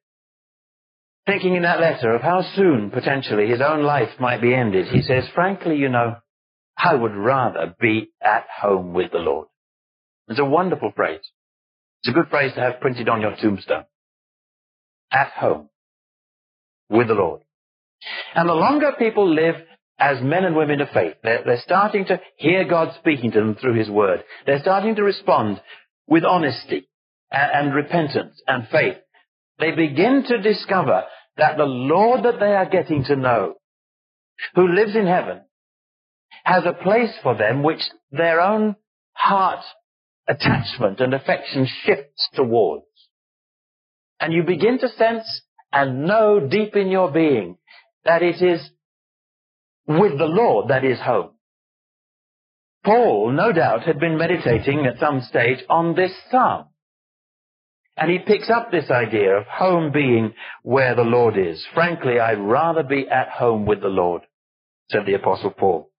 thinking 1.27 1.55
in 1.55 1.63
that 1.63 1.79
letter 1.79 2.15
of 2.15 2.21
how 2.21 2.41
soon 2.55 2.89
potentially 2.89 3.47
his 3.47 3.61
own 3.61 3.83
life 3.83 4.09
might 4.19 4.41
be 4.41 4.55
ended, 4.55 4.87
he 4.87 5.01
says, 5.01 5.25
frankly, 5.35 5.75
you 5.77 5.89
know, 5.89 6.15
I 6.77 6.95
would 6.95 7.13
rather 7.13 7.75
be 7.79 8.11
at 8.21 8.47
home 8.61 8.93
with 8.93 9.11
the 9.11 9.19
Lord. 9.19 9.47
It's 10.27 10.39
a 10.39 10.45
wonderful 10.45 10.91
phrase. 10.95 11.21
It's 12.01 12.09
a 12.09 12.13
good 12.13 12.29
phrase 12.29 12.53
to 12.55 12.61
have 12.61 12.79
printed 12.79 13.09
on 13.09 13.21
your 13.21 13.35
tombstone 13.35 13.83
at 15.11 15.31
home 15.31 15.69
with 16.89 17.07
the 17.07 17.13
Lord. 17.13 17.41
And 18.35 18.49
the 18.49 18.53
longer 18.53 18.93
people 18.97 19.27
live 19.33 19.55
as 19.99 20.21
men 20.21 20.45
and 20.45 20.55
women 20.55 20.81
of 20.81 20.89
faith, 20.89 21.15
they're, 21.23 21.43
they're 21.45 21.61
starting 21.63 22.05
to 22.05 22.19
hear 22.37 22.67
God 22.67 22.95
speaking 22.99 23.31
to 23.31 23.39
them 23.39 23.55
through 23.55 23.77
His 23.77 23.89
Word. 23.89 24.23
They're 24.45 24.61
starting 24.61 24.95
to 24.95 25.03
respond 25.03 25.61
with 26.07 26.23
honesty 26.23 26.89
and, 27.31 27.67
and 27.67 27.75
repentance 27.75 28.41
and 28.47 28.67
faith. 28.69 28.97
They 29.59 29.71
begin 29.71 30.23
to 30.27 30.41
discover 30.41 31.03
that 31.37 31.57
the 31.57 31.65
Lord 31.65 32.23
that 32.23 32.39
they 32.39 32.53
are 32.55 32.69
getting 32.69 33.03
to 33.05 33.15
know, 33.15 33.55
who 34.55 34.67
lives 34.67 34.95
in 34.95 35.05
heaven, 35.05 35.41
has 36.43 36.63
a 36.65 36.73
place 36.73 37.13
for 37.21 37.37
them 37.37 37.61
which 37.61 37.81
their 38.11 38.41
own 38.41 38.75
heart 39.13 39.63
attachment 40.27 40.99
and 40.99 41.13
affection 41.13 41.67
shifts 41.83 42.27
towards. 42.33 42.85
And 44.19 44.33
you 44.33 44.43
begin 44.43 44.79
to 44.79 44.89
sense 44.89 45.41
and 45.71 46.05
know 46.05 46.39
deep 46.39 46.75
in 46.75 46.89
your 46.89 47.11
being 47.11 47.57
that 48.05 48.21
it 48.21 48.41
is 48.41 48.61
with 49.87 50.17
the 50.17 50.25
Lord 50.25 50.69
that 50.69 50.83
is 50.83 50.99
home. 50.99 51.31
Paul, 52.83 53.31
no 53.31 53.51
doubt, 53.51 53.83
had 53.83 53.99
been 53.99 54.17
meditating 54.17 54.85
at 54.85 54.99
some 54.99 55.21
stage 55.21 55.59
on 55.69 55.95
this 55.95 56.11
psalm. 56.31 56.65
And 57.97 58.09
he 58.09 58.19
picks 58.19 58.49
up 58.49 58.71
this 58.71 58.89
idea 58.89 59.37
of 59.37 59.45
home 59.45 59.91
being 59.91 60.33
where 60.63 60.95
the 60.95 61.03
Lord 61.03 61.37
is. 61.37 61.63
Frankly, 61.73 62.19
I'd 62.19 62.39
rather 62.39 62.83
be 62.83 63.07
at 63.07 63.29
home 63.29 63.65
with 63.65 63.81
the 63.81 63.89
Lord, 63.89 64.23
said 64.89 65.05
the 65.05 65.13
apostle 65.13 65.51
Paul 65.51 65.91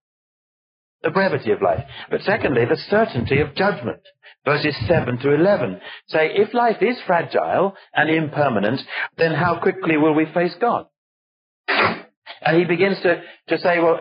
the 1.03 1.11
brevity 1.11 1.51
of 1.51 1.61
life. 1.61 1.83
But 2.09 2.21
secondly, 2.21 2.65
the 2.65 2.77
certainty 2.89 3.39
of 3.41 3.55
judgment. 3.55 3.99
Verses 4.45 4.75
7 4.87 5.19
to 5.19 5.33
11 5.35 5.79
say, 6.07 6.31
if 6.33 6.53
life 6.53 6.81
is 6.81 6.97
fragile 7.05 7.75
and 7.93 8.09
impermanent, 8.09 8.81
then 9.17 9.33
how 9.33 9.59
quickly 9.61 9.97
will 9.97 10.13
we 10.13 10.25
face 10.33 10.55
God? 10.59 10.87
And 12.45 12.57
he 12.57 12.65
begins 12.65 12.97
to, 13.03 13.21
to 13.49 13.57
say, 13.57 13.79
well, 13.79 13.99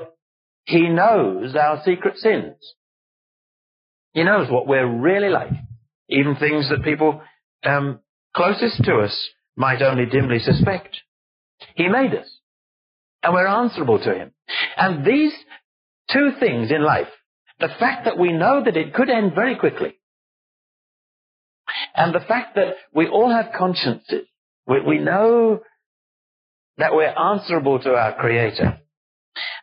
he 0.64 0.88
knows 0.88 1.54
our 1.54 1.82
secret 1.84 2.18
sins. 2.18 2.54
He 4.12 4.24
knows 4.24 4.50
what 4.50 4.66
we're 4.66 4.86
really 4.86 5.28
like. 5.28 5.52
Even 6.08 6.36
things 6.36 6.68
that 6.68 6.84
people 6.84 7.22
um, 7.64 8.00
closest 8.34 8.82
to 8.84 8.98
us 8.98 9.28
might 9.56 9.82
only 9.82 10.06
dimly 10.06 10.38
suspect. 10.38 10.98
He 11.74 11.88
made 11.88 12.14
us. 12.14 12.28
And 13.22 13.34
we're 13.34 13.46
answerable 13.46 13.98
to 13.98 14.14
him. 14.14 14.32
And 14.76 15.04
these 15.04 15.32
two 16.12 16.32
things 16.38 16.70
in 16.70 16.84
life. 16.84 17.08
The 17.60 17.68
fact 17.78 18.04
that 18.06 18.18
we 18.18 18.32
know 18.32 18.62
that 18.64 18.76
it 18.76 18.92
could 18.92 19.08
end 19.08 19.34
very 19.34 19.56
quickly. 19.56 19.94
And 21.94 22.14
the 22.14 22.26
fact 22.26 22.56
that 22.56 22.74
we 22.92 23.06
all 23.06 23.30
have 23.30 23.52
consciences. 23.56 24.26
We, 24.66 24.80
we 24.80 24.98
know 24.98 25.60
that 26.78 26.94
we're 26.94 27.06
answerable 27.06 27.78
to 27.80 27.94
our 27.94 28.14
Creator. 28.14 28.78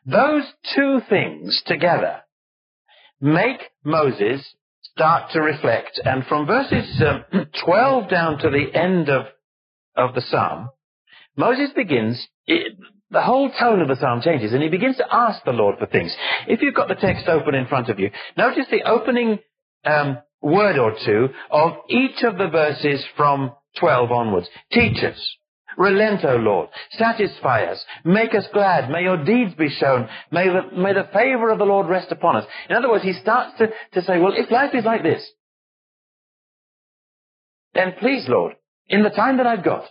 Those 0.05 0.43
two 0.75 1.01
things 1.09 1.61
together 1.65 2.21
make 3.21 3.59
Moses 3.83 4.41
start 4.81 5.31
to 5.31 5.41
reflect. 5.41 5.99
And 6.03 6.25
from 6.25 6.45
verses 6.45 7.01
um, 7.05 7.23
12 7.65 8.09
down 8.09 8.37
to 8.39 8.49
the 8.49 8.73
end 8.73 9.09
of, 9.09 9.25
of 9.95 10.15
the 10.15 10.21
psalm, 10.21 10.69
Moses 11.35 11.71
begins, 11.75 12.27
it, 12.47 12.77
the 13.11 13.21
whole 13.21 13.51
tone 13.51 13.81
of 13.81 13.87
the 13.87 13.95
psalm 13.95 14.21
changes 14.21 14.53
and 14.53 14.61
he 14.61 14.69
begins 14.69 14.97
to 14.97 15.05
ask 15.09 15.43
the 15.43 15.51
Lord 15.51 15.77
for 15.79 15.85
things. 15.85 16.15
If 16.47 16.61
you've 16.61 16.75
got 16.75 16.87
the 16.87 16.95
text 16.95 17.27
open 17.27 17.55
in 17.55 17.67
front 17.67 17.89
of 17.89 17.99
you, 17.99 18.11
notice 18.37 18.65
the 18.69 18.83
opening 18.83 19.39
um, 19.85 20.19
word 20.41 20.77
or 20.77 20.95
two 21.05 21.29
of 21.49 21.73
each 21.89 22.23
of 22.23 22.37
the 22.37 22.47
verses 22.47 23.03
from 23.15 23.51
12 23.79 24.11
onwards. 24.11 24.47
Teach 24.71 25.03
us. 25.03 25.35
Relent, 25.77 26.25
O 26.25 26.35
Lord. 26.35 26.69
Satisfy 26.91 27.63
us. 27.63 27.83
Make 28.03 28.33
us 28.35 28.45
glad. 28.51 28.89
May 28.89 29.03
your 29.03 29.23
deeds 29.23 29.53
be 29.55 29.69
shown. 29.69 30.07
May 30.31 30.47
the, 30.47 30.75
may 30.75 30.93
the 30.93 31.09
favor 31.13 31.49
of 31.49 31.59
the 31.59 31.65
Lord 31.65 31.87
rest 31.87 32.11
upon 32.11 32.37
us. 32.37 32.45
In 32.69 32.75
other 32.75 32.89
words, 32.89 33.03
he 33.03 33.13
starts 33.13 33.57
to, 33.59 33.67
to 33.93 34.01
say, 34.01 34.19
well, 34.19 34.33
if 34.35 34.51
life 34.51 34.71
is 34.73 34.85
like 34.85 35.03
this, 35.03 35.25
then 37.73 37.93
please, 37.99 38.25
Lord, 38.27 38.53
in 38.87 39.03
the 39.03 39.09
time 39.09 39.37
that 39.37 39.47
I've 39.47 39.63
got, 39.63 39.85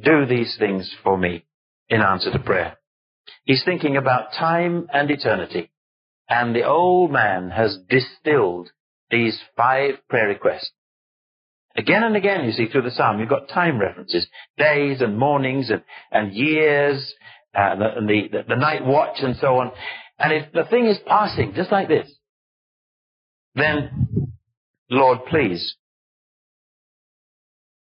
do 0.00 0.26
these 0.26 0.56
things 0.58 0.92
for 1.02 1.18
me 1.18 1.44
in 1.88 2.00
answer 2.00 2.30
to 2.32 2.38
prayer. 2.38 2.78
He's 3.44 3.64
thinking 3.64 3.96
about 3.96 4.32
time 4.32 4.88
and 4.92 5.10
eternity. 5.10 5.70
And 6.28 6.54
the 6.54 6.64
old 6.64 7.10
man 7.10 7.50
has 7.50 7.78
distilled 7.88 8.70
these 9.10 9.40
five 9.56 9.94
prayer 10.08 10.28
requests. 10.28 10.70
Again 11.78 12.02
and 12.02 12.16
again, 12.16 12.44
you 12.44 12.52
see, 12.52 12.66
through 12.66 12.82
the 12.82 12.90
psalm, 12.90 13.20
you've 13.20 13.28
got 13.30 13.48
time 13.48 13.78
references. 13.78 14.26
Days 14.58 15.00
and 15.00 15.18
mornings 15.18 15.70
and, 15.70 15.82
and 16.10 16.34
years, 16.34 17.14
uh, 17.56 17.76
and 17.78 18.08
the, 18.08 18.28
the, 18.30 18.38
the, 18.48 18.56
night 18.56 18.84
watch 18.84 19.18
and 19.20 19.36
so 19.36 19.58
on. 19.58 19.72
And 20.18 20.32
if 20.32 20.52
the 20.52 20.64
thing 20.64 20.86
is 20.86 20.98
passing, 21.06 21.54
just 21.54 21.72
like 21.72 21.88
this, 21.88 22.10
then, 23.54 24.34
Lord, 24.90 25.20
please, 25.30 25.76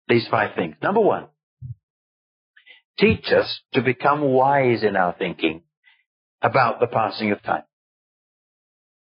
these 0.10 0.28
five 0.30 0.56
things. 0.56 0.76
Number 0.82 1.00
one, 1.00 1.28
Teach 2.98 3.26
us 3.32 3.60
to 3.74 3.82
become 3.82 4.22
wise 4.22 4.84
in 4.84 4.96
our 4.96 5.14
thinking 5.18 5.64
about 6.42 6.80
the 6.80 6.88
passing 6.88 7.32
of 7.32 7.42
time. 7.44 7.64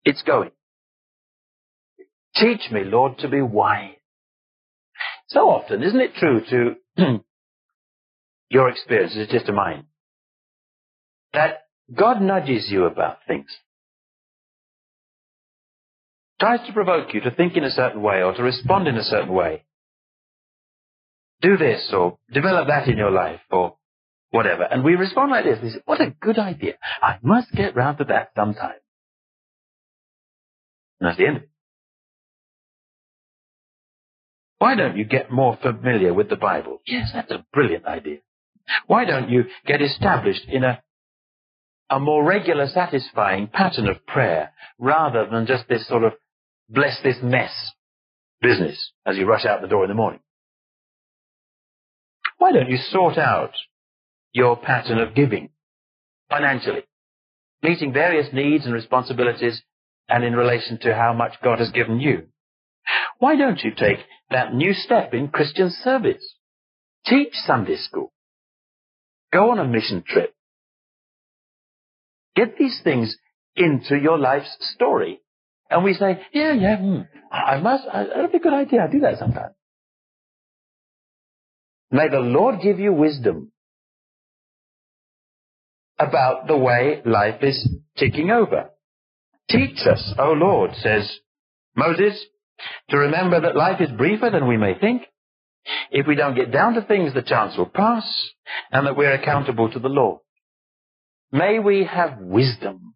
It's 0.03 0.23
going. 0.23 0.51
Teach 2.35 2.71
me, 2.71 2.83
Lord, 2.83 3.19
to 3.19 3.27
be 3.27 3.41
wise. 3.41 3.96
So 5.27 5.49
often, 5.49 5.83
isn't 5.83 5.99
it 5.99 6.15
true 6.15 6.41
to 6.49 6.75
your 8.49 8.69
experience, 8.69 9.13
it's 9.15 9.31
just 9.31 9.49
a 9.49 9.53
mine, 9.53 9.85
that 11.33 11.63
God 11.93 12.21
nudges 12.21 12.67
you 12.69 12.85
about 12.85 13.19
things. 13.27 13.47
Tries 16.39 16.65
to 16.67 16.73
provoke 16.73 17.13
you 17.13 17.21
to 17.21 17.31
think 17.31 17.57
in 17.57 17.63
a 17.63 17.71
certain 17.71 18.01
way 18.01 18.23
or 18.23 18.33
to 18.33 18.43
respond 18.43 18.87
in 18.87 18.95
a 18.95 19.03
certain 19.03 19.33
way. 19.33 19.63
Do 21.41 21.57
this 21.57 21.89
or 21.93 22.19
develop 22.31 22.67
that 22.67 22.87
in 22.87 22.97
your 22.97 23.11
life 23.11 23.41
or 23.51 23.77
whatever. 24.31 24.63
And 24.63 24.83
we 24.83 24.95
respond 24.95 25.31
like 25.31 25.45
this. 25.45 25.59
We 25.61 25.69
say, 25.71 25.81
what 25.85 26.01
a 26.01 26.11
good 26.21 26.39
idea. 26.39 26.73
I 27.01 27.17
must 27.21 27.51
get 27.51 27.75
round 27.75 27.97
to 27.99 28.05
that 28.05 28.29
sometime. 28.35 28.75
And 30.99 31.09
that's 31.09 31.17
the 31.17 31.27
end 31.27 31.37
of 31.37 31.43
it. 31.43 31.49
Why 34.59 34.75
don't 34.75 34.97
you 34.97 35.05
get 35.05 35.31
more 35.31 35.57
familiar 35.61 36.13
with 36.13 36.29
the 36.29 36.35
Bible? 36.35 36.81
Yes, 36.85 37.11
that's 37.13 37.31
a 37.31 37.45
brilliant 37.53 37.85
idea. 37.85 38.17
Why 38.87 39.05
don't 39.05 39.29
you 39.29 39.45
get 39.65 39.81
established 39.81 40.45
in 40.47 40.63
a, 40.63 40.81
a 41.89 41.99
more 41.99 42.23
regular, 42.23 42.67
satisfying 42.67 43.47
pattern 43.47 43.87
of 43.87 44.05
prayer 44.05 44.51
rather 44.79 45.27
than 45.29 45.45
just 45.45 45.67
this 45.69 45.87
sort 45.87 46.03
of 46.03 46.13
bless 46.69 46.99
this 47.01 47.17
mess 47.21 47.53
business 48.41 48.91
as 49.05 49.17
you 49.17 49.25
rush 49.25 49.45
out 49.45 49.61
the 49.61 49.67
door 49.67 49.83
in 49.83 49.89
the 49.89 49.95
morning? 49.95 50.19
Why 52.39 52.51
don't 52.51 52.69
you 52.69 52.77
sort 52.77 53.17
out 53.17 53.51
your 54.31 54.57
pattern 54.57 54.99
of 54.99 55.15
giving 55.15 55.49
financially, 56.29 56.83
meeting 57.63 57.93
various 57.93 58.33
needs 58.33 58.65
and 58.65 58.73
responsibilities 58.73 59.61
and 60.09 60.23
in 60.23 60.35
relation 60.35 60.77
to 60.79 60.95
how 60.95 61.13
much 61.13 61.33
God 61.43 61.59
has 61.59 61.71
given 61.71 61.99
you? 61.99 62.27
Why 63.19 63.35
don't 63.35 63.61
you 63.63 63.71
take 63.71 63.99
that 64.29 64.53
new 64.53 64.73
step 64.73 65.13
in 65.13 65.29
Christian 65.29 65.71
service? 65.83 66.35
Teach 67.05 67.33
Sunday 67.45 67.77
school. 67.77 68.11
Go 69.31 69.51
on 69.51 69.59
a 69.59 69.65
mission 69.65 70.03
trip. 70.05 70.33
Get 72.35 72.57
these 72.57 72.79
things 72.83 73.15
into 73.55 73.97
your 73.97 74.17
life's 74.17 74.55
story. 74.73 75.19
And 75.69 75.83
we 75.83 75.93
say, 75.93 76.21
yeah, 76.33 76.53
yeah, 76.53 76.77
hmm, 76.77 77.01
I 77.31 77.59
must, 77.59 77.83
that'd 77.85 78.31
be 78.31 78.37
a 78.37 78.41
good 78.41 78.53
idea. 78.53 78.83
I 78.83 78.91
do 78.91 78.99
that 79.01 79.17
sometimes. 79.19 79.53
May 81.91 82.09
the 82.09 82.19
Lord 82.19 82.61
give 82.61 82.79
you 82.79 82.93
wisdom 82.93 83.51
about 85.97 86.47
the 86.47 86.57
way 86.57 87.01
life 87.05 87.41
is 87.41 87.69
ticking 87.97 88.29
over. 88.29 88.69
Teach 89.49 89.79
us, 89.87 90.13
O 90.19 90.33
Lord, 90.33 90.71
says 90.75 91.09
Moses, 91.75 92.25
to 92.89 92.97
remember 92.97 93.41
that 93.41 93.55
life 93.55 93.81
is 93.81 93.89
briefer 93.91 94.29
than 94.29 94.47
we 94.47 94.57
may 94.57 94.77
think. 94.77 95.03
If 95.91 96.07
we 96.07 96.15
don't 96.15 96.35
get 96.35 96.51
down 96.51 96.73
to 96.75 96.81
things, 96.81 97.13
the 97.13 97.21
chance 97.21 97.57
will 97.57 97.65
pass, 97.67 98.05
and 98.71 98.87
that 98.87 98.95
we're 98.95 99.13
accountable 99.13 99.69
to 99.71 99.79
the 99.79 99.89
Lord. 99.89 100.21
May 101.31 101.59
we 101.59 101.83
have 101.83 102.19
wisdom 102.19 102.95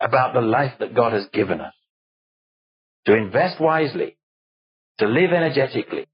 about 0.00 0.34
the 0.34 0.40
life 0.40 0.74
that 0.78 0.94
God 0.94 1.12
has 1.12 1.26
given 1.32 1.60
us. 1.60 1.74
To 3.06 3.16
invest 3.16 3.60
wisely, 3.60 4.16
to 4.98 5.06
live 5.06 5.32
energetically, 5.32 6.06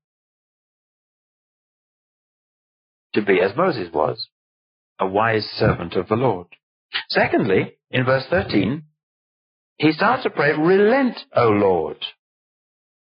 to 3.14 3.23
be 3.23 3.40
as 3.40 3.56
Moses 3.56 3.88
was, 3.92 4.28
a 4.99 5.06
wise 5.06 5.45
servant 5.56 5.95
of 5.95 6.08
the 6.08 6.17
Lord. 6.17 6.47
Secondly, 7.08 7.76
in 7.91 8.04
verse 8.04 8.25
13, 8.30 8.84
he 9.82 9.90
starts 9.90 10.23
to 10.23 10.30
pray, 10.30 10.52
relent, 10.52 11.18
O 11.34 11.49
Lord. 11.49 11.97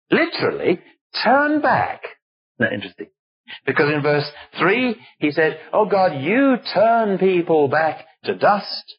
Literally, 0.09 0.79
turn 1.25 1.61
back. 1.61 2.01
That 2.57 2.71
interesting? 2.71 3.07
Because 3.65 3.91
in 3.93 4.01
verse 4.01 4.23
3, 4.57 4.95
he 5.17 5.31
said, 5.31 5.59
Oh 5.73 5.85
God, 5.85 6.21
you 6.21 6.55
turn 6.73 7.17
people 7.17 7.67
back 7.67 8.05
to 8.23 8.33
dust. 8.33 8.95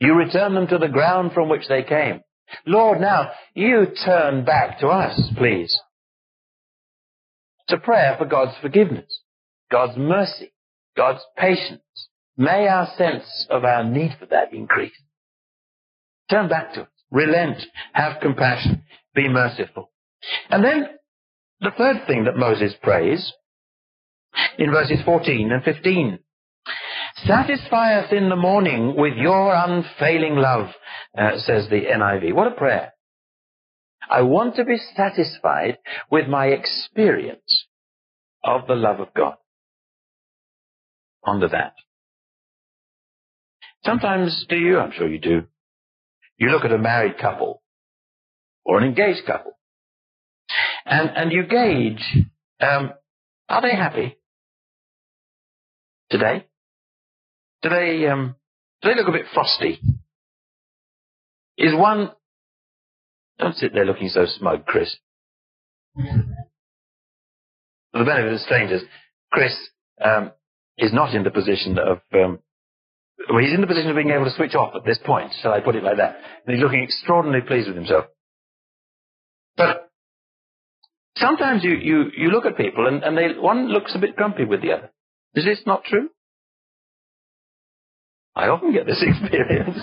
You 0.00 0.14
return 0.14 0.54
them 0.54 0.66
to 0.66 0.78
the 0.78 0.88
ground 0.88 1.30
from 1.34 1.48
which 1.48 1.68
they 1.68 1.84
came. 1.84 2.22
Lord, 2.66 3.00
now, 3.00 3.30
you 3.54 3.86
turn 4.04 4.44
back 4.44 4.80
to 4.80 4.88
us, 4.88 5.20
please. 5.36 5.72
It's 7.60 7.80
a 7.80 7.84
prayer 7.84 8.16
for 8.18 8.24
God's 8.24 8.56
forgiveness, 8.60 9.20
God's 9.70 9.96
mercy, 9.96 10.52
God's 10.96 11.22
patience. 11.36 11.82
May 12.36 12.66
our 12.66 12.88
sense 12.98 13.46
of 13.50 13.64
our 13.64 13.84
need 13.84 14.16
for 14.18 14.26
that 14.26 14.52
increase. 14.52 15.00
Turn 16.30 16.48
back 16.48 16.74
to 16.74 16.82
it. 16.82 16.88
Relent. 17.10 17.62
Have 17.92 18.20
compassion. 18.20 18.82
Be 19.14 19.28
merciful. 19.28 19.90
And 20.50 20.64
then 20.64 20.88
the 21.60 21.70
third 21.76 22.06
thing 22.06 22.24
that 22.24 22.36
Moses 22.36 22.74
prays 22.82 23.32
in 24.58 24.70
verses 24.70 24.98
14 25.04 25.52
and 25.52 25.62
15. 25.62 26.18
Satisfy 27.24 27.94
us 27.94 28.12
in 28.12 28.28
the 28.28 28.36
morning 28.36 28.94
with 28.96 29.14
your 29.16 29.54
unfailing 29.54 30.36
love, 30.36 30.68
uh, 31.16 31.38
says 31.38 31.68
the 31.70 31.82
NIV. 31.86 32.34
What 32.34 32.52
a 32.52 32.54
prayer. 32.54 32.92
I 34.10 34.22
want 34.22 34.56
to 34.56 34.64
be 34.64 34.76
satisfied 34.94 35.78
with 36.10 36.28
my 36.28 36.46
experience 36.46 37.66
of 38.44 38.66
the 38.66 38.74
love 38.74 39.00
of 39.00 39.14
God. 39.14 39.36
Under 41.26 41.48
that. 41.48 41.74
Sometimes 43.84 44.46
do 44.48 44.56
you? 44.56 44.78
I'm 44.78 44.92
sure 44.92 45.08
you 45.08 45.18
do. 45.18 45.44
You 46.38 46.50
look 46.50 46.64
at 46.64 46.72
a 46.72 46.78
married 46.78 47.18
couple 47.18 47.62
or 48.64 48.78
an 48.78 48.84
engaged 48.84 49.24
couple 49.26 49.52
and, 50.84 51.10
and 51.16 51.32
you 51.32 51.44
gauge, 51.46 52.24
um, 52.60 52.92
are 53.48 53.62
they 53.62 53.74
happy 53.74 54.16
today? 56.10 56.46
Do 57.62 57.70
they, 57.70 58.06
um, 58.06 58.36
do 58.82 58.88
they 58.88 58.94
look 58.96 59.08
a 59.08 59.12
bit 59.12 59.26
frosty? 59.34 59.80
Is 61.58 61.74
one, 61.74 62.10
don't 63.38 63.56
sit 63.56 63.72
there 63.72 63.84
looking 63.84 64.08
so 64.08 64.26
smug, 64.26 64.66
Chris. 64.66 64.94
For 65.96 66.04
the 67.98 68.04
benefit 68.04 68.34
of 68.34 68.40
strangers, 68.40 68.82
Chris 69.32 69.54
um, 70.04 70.32
is 70.76 70.92
not 70.92 71.14
in 71.14 71.22
the 71.24 71.30
position 71.30 71.78
of 71.78 72.00
um, 72.12 72.40
well, 73.30 73.42
he's 73.42 73.54
in 73.54 73.60
the 73.60 73.66
position 73.66 73.90
of 73.90 73.96
being 73.96 74.10
able 74.10 74.24
to 74.24 74.36
switch 74.36 74.54
off 74.54 74.74
at 74.76 74.84
this 74.84 74.98
point, 75.04 75.32
shall 75.40 75.52
I 75.52 75.60
put 75.60 75.74
it 75.74 75.82
like 75.82 75.96
that? 75.96 76.16
And 76.46 76.54
he's 76.54 76.62
looking 76.62 76.82
extraordinarily 76.82 77.46
pleased 77.46 77.68
with 77.68 77.76
himself. 77.76 78.06
But 79.56 79.90
sometimes 81.16 81.64
you, 81.64 81.72
you, 81.74 82.10
you 82.16 82.28
look 82.28 82.44
at 82.44 82.56
people 82.56 82.86
and, 82.86 83.02
and 83.02 83.16
they, 83.16 83.38
one 83.38 83.68
looks 83.68 83.94
a 83.94 83.98
bit 83.98 84.16
grumpy 84.16 84.44
with 84.44 84.62
the 84.62 84.72
other. 84.72 84.90
Is 85.34 85.44
this 85.44 85.60
not 85.66 85.84
true? 85.84 86.10
I 88.34 88.48
often 88.48 88.72
get 88.72 88.86
this 88.86 89.02
experience. 89.06 89.78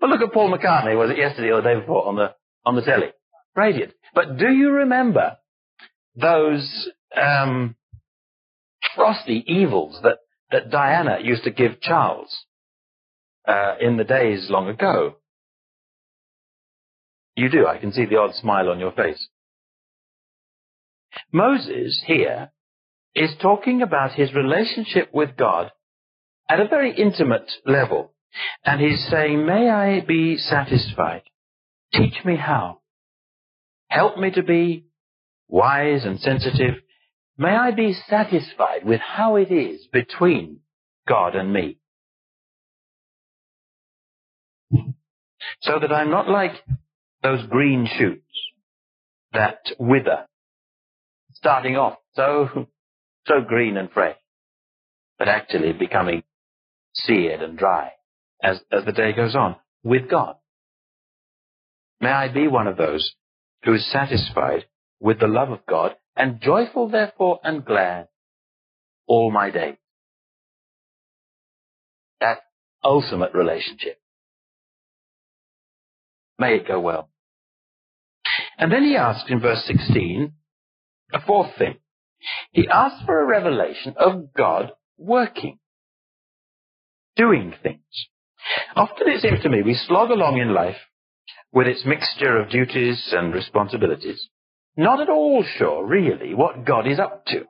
but 0.00 0.08
look 0.08 0.22
at 0.22 0.32
Paul 0.32 0.56
McCartney, 0.56 0.96
was 0.96 1.10
it 1.10 1.18
yesterday 1.18 1.50
or 1.50 1.60
the 1.60 1.74
day 1.74 1.80
before 1.80 2.08
on 2.08 2.16
the, 2.16 2.34
on 2.64 2.76
the 2.76 2.82
telly? 2.82 3.08
Radiant. 3.54 3.92
But 4.14 4.38
do 4.38 4.50
you 4.50 4.70
remember 4.70 5.36
those, 6.16 6.88
um, 7.14 7.76
frosty 8.94 9.44
evils 9.46 9.98
that, 10.02 10.18
that 10.50 10.70
Diana 10.70 11.18
used 11.22 11.44
to 11.44 11.50
give 11.50 11.80
Charles 11.80 12.44
uh, 13.46 13.74
in 13.80 13.96
the 13.96 14.04
days 14.04 14.46
long 14.48 14.68
ago. 14.68 15.16
You 17.36 17.50
do. 17.50 17.66
I 17.66 17.78
can 17.78 17.92
see 17.92 18.04
the 18.04 18.16
odd 18.16 18.34
smile 18.34 18.68
on 18.68 18.78
your 18.78 18.92
face. 18.92 19.28
Moses 21.32 22.02
here 22.06 22.50
is 23.14 23.30
talking 23.40 23.82
about 23.82 24.12
his 24.12 24.34
relationship 24.34 25.10
with 25.12 25.36
God 25.36 25.70
at 26.48 26.60
a 26.60 26.68
very 26.68 26.94
intimate 26.96 27.50
level. 27.64 28.12
And 28.64 28.80
he's 28.80 29.06
saying, 29.10 29.46
may 29.46 29.70
I 29.70 30.00
be 30.00 30.36
satisfied? 30.36 31.22
Teach 31.92 32.24
me 32.24 32.36
how. 32.36 32.80
Help 33.88 34.18
me 34.18 34.30
to 34.32 34.42
be 34.42 34.86
wise 35.48 36.04
and 36.04 36.18
sensitive 36.18 36.74
May 37.36 37.54
I 37.54 37.72
be 37.72 37.94
satisfied 38.08 38.84
with 38.84 39.00
how 39.00 39.36
it 39.36 39.50
is 39.50 39.86
between 39.92 40.60
God 41.08 41.34
and 41.34 41.52
me. 41.52 41.78
So 45.60 45.78
that 45.80 45.92
I'm 45.92 46.10
not 46.10 46.28
like 46.28 46.52
those 47.22 47.44
green 47.46 47.88
shoots 47.98 48.22
that 49.32 49.58
wither, 49.78 50.26
starting 51.32 51.76
off 51.76 51.98
so, 52.14 52.68
so 53.26 53.40
green 53.46 53.76
and 53.76 53.90
fresh, 53.90 54.16
but 55.18 55.28
actually 55.28 55.72
becoming 55.72 56.22
seared 56.94 57.42
and 57.42 57.58
dry 57.58 57.92
as, 58.42 58.60
as 58.70 58.84
the 58.84 58.92
day 58.92 59.12
goes 59.12 59.34
on 59.34 59.56
with 59.82 60.08
God. 60.08 60.36
May 62.00 62.10
I 62.10 62.28
be 62.28 62.46
one 62.46 62.68
of 62.68 62.76
those 62.76 63.14
who 63.64 63.74
is 63.74 63.90
satisfied 63.90 64.66
with 65.00 65.18
the 65.18 65.26
love 65.26 65.50
of 65.50 65.66
God 65.66 65.96
and 66.16 66.40
joyful 66.40 66.88
therefore 66.88 67.40
and 67.42 67.64
glad 67.64 68.08
all 69.06 69.30
my 69.30 69.50
days. 69.50 69.76
that 72.20 72.38
ultimate 72.82 73.34
relationship. 73.34 74.00
May 76.38 76.56
it 76.56 76.66
go 76.66 76.80
well. 76.80 77.10
And 78.58 78.72
then 78.72 78.82
he 78.82 78.96
asks 78.96 79.30
in 79.30 79.40
verse 79.40 79.62
16 79.66 80.32
a 81.12 81.20
fourth 81.26 81.50
thing. 81.58 81.76
He 82.52 82.66
asks 82.66 83.04
for 83.04 83.20
a 83.20 83.26
revelation 83.26 83.94
of 83.98 84.32
God 84.34 84.72
working, 84.96 85.58
doing 87.16 87.52
things. 87.62 88.08
Often 88.74 89.08
it 89.08 89.20
seems 89.20 89.42
to 89.42 89.50
me 89.50 89.62
we 89.62 89.74
slog 89.74 90.10
along 90.10 90.38
in 90.38 90.54
life 90.54 90.76
with 91.52 91.66
its 91.66 91.84
mixture 91.84 92.40
of 92.40 92.50
duties 92.50 93.12
and 93.12 93.32
responsibilities, 93.34 94.28
not 94.76 95.00
at 95.00 95.08
all 95.08 95.44
sure, 95.58 95.84
really, 95.84 96.34
what 96.34 96.64
God 96.64 96.86
is 96.86 96.98
up 96.98 97.26
to. 97.26 97.44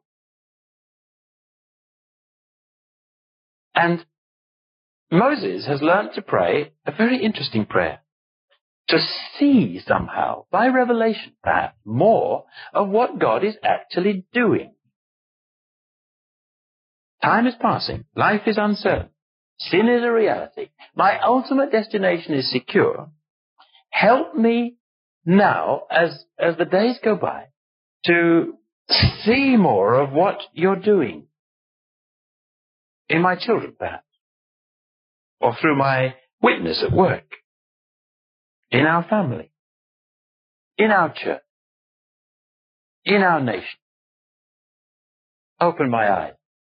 And 3.74 4.04
Moses 5.10 5.66
has 5.66 5.82
learnt 5.82 6.14
to 6.14 6.22
pray 6.22 6.72
a 6.86 6.92
very 6.92 7.22
interesting 7.22 7.66
prayer. 7.66 8.00
To 8.88 8.98
see 9.38 9.80
somehow, 9.86 10.44
by 10.50 10.68
revelation 10.68 11.32
perhaps, 11.42 11.78
more 11.84 12.44
of 12.72 12.88
what 12.88 13.18
God 13.18 13.42
is 13.42 13.56
actually 13.64 14.26
doing. 14.32 14.74
Time 17.22 17.46
is 17.46 17.54
passing. 17.58 18.04
Life 18.14 18.42
is 18.46 18.58
uncertain. 18.58 19.08
Sin 19.58 19.88
is 19.88 20.02
a 20.02 20.12
reality. 20.12 20.68
My 20.94 21.18
ultimate 21.20 21.72
destination 21.72 22.34
is 22.34 22.50
secure. 22.50 23.08
Help 23.88 24.34
me 24.34 24.76
now, 25.24 25.82
as, 25.90 26.24
as 26.38 26.56
the 26.56 26.64
days 26.64 26.98
go 27.02 27.16
by, 27.16 27.46
to 28.06 28.54
see 29.24 29.56
more 29.56 29.94
of 29.94 30.12
what 30.12 30.38
you're 30.52 30.76
doing. 30.76 31.26
In 33.08 33.22
my 33.22 33.36
children, 33.36 33.74
perhaps. 33.78 34.04
Or 35.40 35.56
through 35.60 35.76
my 35.76 36.14
witness 36.42 36.82
at 36.86 36.94
work. 36.94 37.24
In 38.70 38.86
our 38.86 39.04
family. 39.04 39.50
In 40.76 40.90
our 40.90 41.12
church. 41.14 41.42
In 43.04 43.22
our 43.22 43.40
nation. 43.40 43.78
Open 45.60 45.90
my 45.90 46.10
eyes. 46.10 46.34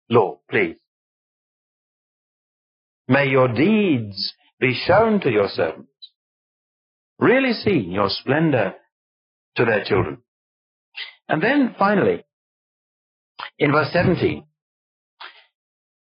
Lord, 0.09 0.39
please. 0.51 0.77
May 3.07 3.29
your 3.29 3.49
deeds 3.49 4.35
be 4.59 4.75
shown 4.87 5.21
to 5.21 5.31
your 5.31 5.49
servants, 5.49 5.91
really 7.19 7.53
see 7.53 7.79
your 7.79 8.09
splendor 8.09 8.75
to 9.57 9.65
their 9.65 9.85
children. 9.85 10.19
And 11.29 11.43
then 11.43 11.75
finally, 11.79 12.25
in 13.59 13.73
verse 13.73 13.91
17, 13.93 14.45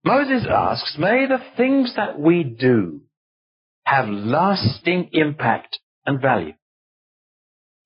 Moses 0.05 0.47
asks, 0.49 0.97
may 0.99 1.27
the 1.27 1.43
things 1.57 1.95
that 1.97 2.19
we 2.19 2.45
do 2.45 3.01
have 3.85 4.09
lasting 4.09 5.11
impact 5.13 5.79
and 6.07 6.21
value. 6.21 6.55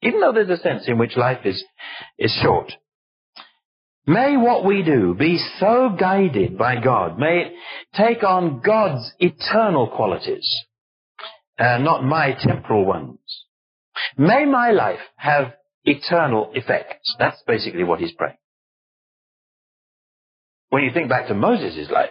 Even 0.03 0.21
though 0.21 0.33
there's 0.33 0.51
a 0.51 0.63
sense 0.63 0.85
in 0.87 0.99
which 0.99 1.17
life 1.17 1.47
is, 1.47 1.65
is 2.19 2.39
short, 2.43 2.73
May 4.07 4.37
what 4.37 4.67
we 4.67 4.83
do 4.83 5.15
be 5.15 5.39
so 5.59 5.97
guided 5.99 6.59
by 6.59 6.79
God. 6.79 7.19
May 7.19 7.47
it 7.47 7.53
take 7.95 8.23
on 8.23 8.61
God's 8.61 9.11
eternal 9.19 9.89
qualities, 9.89 10.47
uh, 11.59 11.79
not 11.79 12.05
my 12.05 12.33
temporal 12.39 12.85
ones. 12.85 13.19
May 14.17 14.45
my 14.45 14.71
life 14.71 15.01
have 15.17 15.55
eternal 15.85 16.51
effects. 16.55 17.15
That's 17.19 17.43
basically 17.47 17.85
what 17.85 18.01
he's 18.01 18.13
praying. 18.13 18.37
When 20.71 20.83
you 20.83 20.91
think 20.93 21.09
back 21.09 21.29
to 21.29 21.35
Moses' 21.35 21.91
life, 21.91 22.11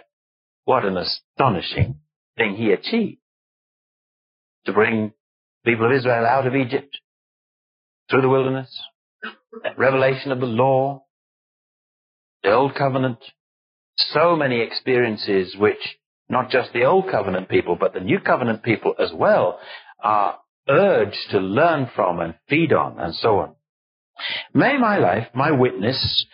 what 0.64 0.84
an 0.84 0.96
astonishing 0.96 1.96
thing 2.36 2.56
he 2.56 2.72
achieved. 2.72 3.18
To 4.66 4.72
bring 4.72 5.12
people 5.64 5.86
of 5.86 5.92
Israel 5.92 6.24
out 6.24 6.46
of 6.46 6.54
Egypt, 6.54 6.98
through 8.08 8.22
the 8.22 8.28
wilderness, 8.28 8.70
revelation 9.76 10.32
of 10.32 10.40
the 10.40 10.46
law, 10.46 11.04
the 12.42 12.52
Old 12.52 12.74
Covenant, 12.74 13.18
so 13.96 14.36
many 14.36 14.60
experiences 14.60 15.54
which 15.56 15.98
not 16.28 16.50
just 16.50 16.72
the 16.72 16.84
Old 16.84 17.10
Covenant 17.10 17.48
people, 17.48 17.76
but 17.78 17.92
the 17.94 18.00
New 18.00 18.20
Covenant 18.20 18.62
people 18.62 18.94
as 18.98 19.12
well 19.12 19.58
are 20.02 20.38
urged 20.68 21.30
to 21.30 21.38
learn 21.38 21.90
from 21.94 22.20
and 22.20 22.34
feed 22.48 22.72
on 22.72 22.98
and 22.98 23.14
so 23.14 23.38
on. 23.40 23.54
May 24.52 24.78
my 24.78 24.98
life, 24.98 25.28
my 25.34 25.50
witness, 25.50 26.26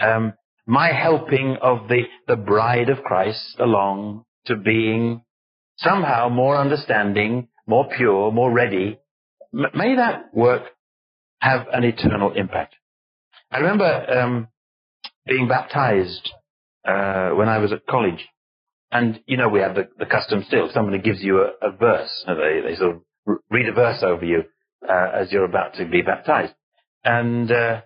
um, 0.00 0.32
my 0.66 0.92
helping 0.92 1.56
of 1.62 1.88
the, 1.88 2.02
the 2.26 2.36
bride 2.36 2.88
of 2.88 3.02
Christ 3.02 3.56
along 3.58 4.24
to 4.46 4.56
being 4.56 5.22
somehow 5.78 6.28
more 6.28 6.56
understanding, 6.56 7.48
more 7.66 7.88
pure, 7.96 8.32
more 8.32 8.50
ready, 8.50 8.98
m- 9.54 9.66
may 9.74 9.96
that 9.96 10.34
work 10.34 10.62
have 11.40 11.66
an 11.72 11.84
eternal 11.84 12.32
impact. 12.32 12.74
I 13.50 13.58
remember 13.58 14.20
um, 14.20 14.48
being 15.26 15.46
baptized 15.46 16.30
uh, 16.86 17.30
when 17.30 17.48
I 17.48 17.58
was 17.58 17.72
at 17.72 17.86
college. 17.86 18.26
And, 18.96 19.20
you 19.26 19.36
know, 19.36 19.48
we 19.48 19.60
have 19.60 19.74
the, 19.74 19.88
the 19.98 20.06
custom 20.06 20.42
still. 20.46 20.70
Somebody 20.72 20.98
gives 20.98 21.22
you 21.22 21.42
a, 21.42 21.68
a 21.68 21.76
verse. 21.76 22.24
They, 22.26 22.60
they 22.66 22.76
sort 22.76 22.96
of 22.96 23.38
read 23.50 23.68
a 23.68 23.72
verse 23.72 24.02
over 24.02 24.24
you 24.24 24.44
uh, 24.88 25.08
as 25.12 25.30
you're 25.30 25.44
about 25.44 25.74
to 25.74 25.84
be 25.84 26.00
baptized. 26.00 26.54
And, 27.04 27.50
uh, 27.50 27.82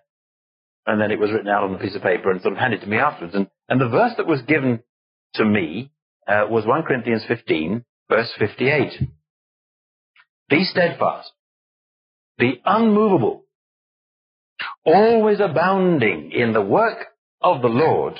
and 0.86 1.00
then 1.00 1.10
it 1.10 1.18
was 1.18 1.32
written 1.32 1.48
out 1.48 1.64
on 1.64 1.74
a 1.74 1.78
piece 1.78 1.96
of 1.96 2.02
paper 2.02 2.30
and 2.30 2.40
sort 2.40 2.52
of 2.52 2.60
handed 2.60 2.82
to 2.82 2.86
me 2.86 2.98
afterwards. 2.98 3.34
And, 3.34 3.48
and 3.68 3.80
the 3.80 3.88
verse 3.88 4.12
that 4.18 4.26
was 4.28 4.42
given 4.42 4.84
to 5.34 5.44
me 5.44 5.90
uh, 6.28 6.46
was 6.48 6.64
1 6.64 6.84
Corinthians 6.84 7.24
15, 7.26 7.84
verse 8.08 8.30
58. 8.38 9.08
Be 10.48 10.64
steadfast. 10.64 11.32
Be 12.38 12.62
unmovable. 12.64 13.46
Always 14.84 15.40
abounding 15.40 16.30
in 16.30 16.52
the 16.52 16.62
work 16.62 17.06
of 17.42 17.62
the 17.62 17.68
Lord, 17.68 18.14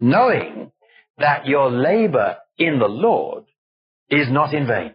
knowing 0.00 0.72
that 1.18 1.46
your 1.46 1.70
labor 1.70 2.36
in 2.58 2.78
the 2.78 2.88
Lord 2.88 3.44
is 4.10 4.28
not 4.30 4.52
in 4.52 4.66
vain. 4.66 4.94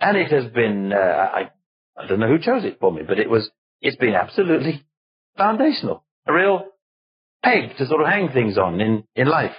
And 0.00 0.16
it 0.16 0.30
has 0.30 0.50
been, 0.52 0.92
uh, 0.92 0.96
I, 0.96 1.50
I 1.96 2.06
don't 2.06 2.20
know 2.20 2.28
who 2.28 2.38
chose 2.38 2.64
it 2.64 2.78
for 2.80 2.92
me, 2.92 3.02
but 3.06 3.18
it 3.18 3.30
was, 3.30 3.50
it's 3.80 3.96
been 3.96 4.14
absolutely 4.14 4.84
foundational. 5.36 6.04
A 6.26 6.32
real 6.32 6.66
peg 7.42 7.76
to 7.78 7.86
sort 7.86 8.02
of 8.02 8.08
hang 8.08 8.30
things 8.30 8.58
on 8.58 8.80
in, 8.80 9.04
in 9.14 9.28
life. 9.28 9.54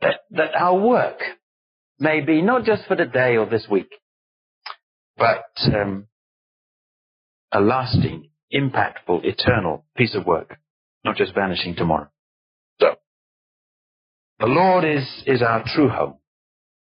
That, 0.00 0.20
that 0.30 0.54
our 0.54 0.78
work 0.78 1.20
may 1.98 2.20
be 2.20 2.42
not 2.42 2.64
just 2.64 2.86
for 2.86 2.96
the 2.96 3.06
day 3.06 3.36
or 3.36 3.46
this 3.46 3.66
week, 3.70 3.90
but 5.16 5.44
um, 5.64 6.06
a 7.52 7.60
lasting 7.60 8.28
impactful, 8.52 9.24
eternal 9.24 9.84
piece 9.96 10.14
of 10.14 10.26
work, 10.26 10.58
not 11.04 11.16
just 11.16 11.34
vanishing 11.34 11.74
tomorrow. 11.74 12.08
The 14.38 14.46
Lord 14.46 14.84
is, 14.84 15.08
is 15.26 15.42
our 15.42 15.64
true 15.74 15.88
home. 15.88 16.18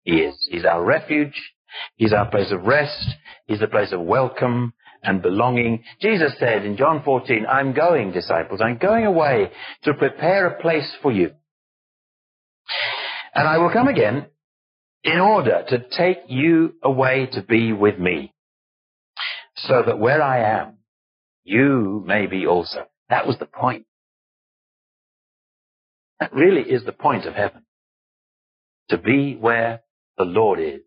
He 0.03 0.17
is. 0.17 0.35
He's 0.51 0.65
our 0.65 0.85
refuge. 0.85 1.41
He's 1.97 2.13
our 2.13 2.31
place 2.31 2.53
of 2.53 2.65
rest. 2.65 3.07
He's 3.47 3.61
the 3.61 3.67
place 3.67 3.93
of 3.93 4.01
welcome 4.01 4.73
and 5.03 5.21
belonging. 5.21 5.85
Jesus 6.01 6.33
said 6.39 6.65
in 6.65 6.77
John 6.77 7.03
14, 7.05 7.47
I'm 7.47 7.75
going, 7.75 8.13
disciples, 8.13 8.61
I'm 8.63 8.79
going 8.79 9.05
away 9.05 9.51
to 9.83 9.95
prepare 9.95 10.47
a 10.47 10.63
place 10.63 10.91
for 11.03 11.13
you. 11.13 11.33
And 13.35 13.47
I 13.47 13.59
will 13.59 13.71
come 13.71 13.89
again 13.89 14.27
in 15.03 15.19
order 15.19 15.65
to 15.69 15.85
take 15.97 16.21
you 16.29 16.75
away 16.83 17.29
to 17.33 17.43
be 17.43 17.73
with 17.73 17.99
me. 17.99 18.33
So 19.57 19.83
that 19.87 19.99
where 19.99 20.23
I 20.23 20.61
am, 20.61 20.79
you 21.45 22.03
may 22.07 22.27
be 22.27 22.47
also. 22.47 22.87
That 23.11 23.27
was 23.27 23.39
the 23.39 23.47
point. 23.47 23.87
That 26.25 26.33
really 26.33 26.63
is 26.63 26.83
the 26.87 26.93
point 26.93 27.27
of 27.27 27.35
heaven. 27.35 27.67
To 28.89 28.97
be 28.97 29.37
where 29.37 29.83
the 30.17 30.25
Lord 30.25 30.59
is. 30.59 30.81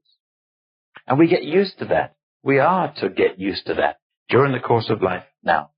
And 1.05 1.19
we 1.19 1.27
get 1.27 1.43
used 1.43 1.77
to 1.77 1.85
that. 1.85 2.15
We 2.41 2.57
are 2.57 2.91
to 3.01 3.09
get 3.09 3.37
used 3.37 3.67
to 3.67 3.75
that 3.75 3.97
during 4.29 4.51
the 4.51 4.59
course 4.59 4.89
of 4.89 5.03
life 5.03 5.25
now. 5.43 5.69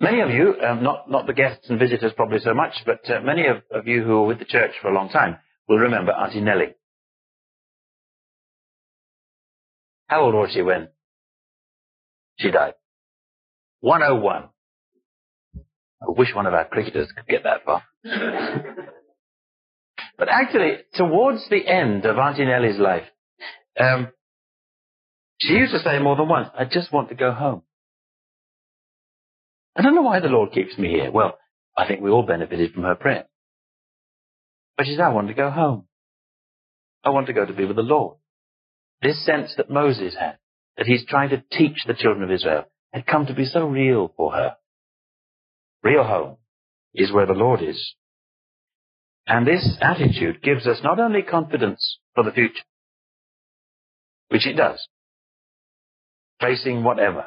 Many 0.00 0.22
of 0.22 0.30
you, 0.30 0.54
um, 0.66 0.82
not, 0.82 1.10
not 1.10 1.26
the 1.26 1.34
guests 1.34 1.68
and 1.68 1.78
visitors 1.78 2.12
probably 2.16 2.38
so 2.38 2.54
much, 2.54 2.72
but 2.86 3.00
uh, 3.10 3.20
many 3.20 3.48
of, 3.48 3.58
of 3.70 3.86
you 3.86 4.02
who 4.02 4.12
were 4.12 4.26
with 4.26 4.38
the 4.38 4.46
church 4.46 4.70
for 4.80 4.88
a 4.88 4.94
long 4.94 5.10
time 5.10 5.36
will 5.68 5.76
remember 5.76 6.12
Auntie 6.12 6.40
Nellie. 6.40 6.74
How 10.06 10.22
old 10.22 10.34
was 10.34 10.52
she 10.54 10.62
when 10.62 10.88
she 12.38 12.50
died? 12.50 12.72
101. 13.80 14.44
I 16.00 16.06
wish 16.08 16.34
one 16.34 16.46
of 16.46 16.54
our 16.54 16.64
cricketers 16.64 17.10
could 17.14 17.26
get 17.26 17.44
that 17.44 17.64
far. 17.64 17.82
but 20.16 20.28
actually, 20.28 20.78
towards 20.94 21.48
the 21.48 21.66
end 21.66 22.04
of 22.04 22.18
Auntie 22.18 22.44
Nellie's 22.44 22.78
life, 22.78 23.04
um, 23.78 24.08
she 25.40 25.54
used 25.54 25.72
to 25.72 25.80
say 25.80 25.98
more 25.98 26.16
than 26.16 26.28
once, 26.28 26.48
I 26.56 26.64
just 26.64 26.92
want 26.92 27.08
to 27.08 27.14
go 27.14 27.32
home. 27.32 27.62
I 29.76 29.82
don't 29.82 29.94
know 29.94 30.02
why 30.02 30.20
the 30.20 30.28
Lord 30.28 30.52
keeps 30.52 30.76
me 30.76 30.88
here. 30.88 31.10
Well, 31.10 31.38
I 31.76 31.86
think 31.86 32.00
we 32.00 32.10
all 32.10 32.24
benefited 32.24 32.72
from 32.72 32.82
her 32.82 32.96
prayer. 32.96 33.26
But 34.76 34.86
she 34.86 34.92
said, 34.92 35.02
I 35.02 35.10
want 35.10 35.28
to 35.28 35.34
go 35.34 35.50
home. 35.50 35.86
I 37.04 37.10
want 37.10 37.28
to 37.28 37.32
go 37.32 37.44
to 37.44 37.52
be 37.52 37.64
with 37.64 37.76
the 37.76 37.82
Lord. 37.82 38.16
This 39.02 39.24
sense 39.24 39.54
that 39.56 39.70
Moses 39.70 40.16
had, 40.18 40.38
that 40.76 40.86
he's 40.86 41.06
trying 41.06 41.30
to 41.30 41.44
teach 41.52 41.84
the 41.86 41.94
children 41.94 42.24
of 42.24 42.30
Israel, 42.32 42.64
had 42.92 43.06
come 43.06 43.26
to 43.26 43.34
be 43.34 43.44
so 43.44 43.64
real 43.66 44.12
for 44.16 44.32
her. 44.32 44.56
Real 45.82 46.04
home 46.04 46.36
is 46.94 47.12
where 47.12 47.26
the 47.26 47.32
Lord 47.32 47.62
is. 47.62 47.94
And 49.26 49.46
this 49.46 49.76
attitude 49.80 50.42
gives 50.42 50.66
us 50.66 50.78
not 50.82 50.98
only 50.98 51.22
confidence 51.22 51.98
for 52.14 52.24
the 52.24 52.32
future, 52.32 52.64
which 54.28 54.46
it 54.46 54.54
does, 54.54 54.88
facing 56.40 56.82
whatever, 56.82 57.26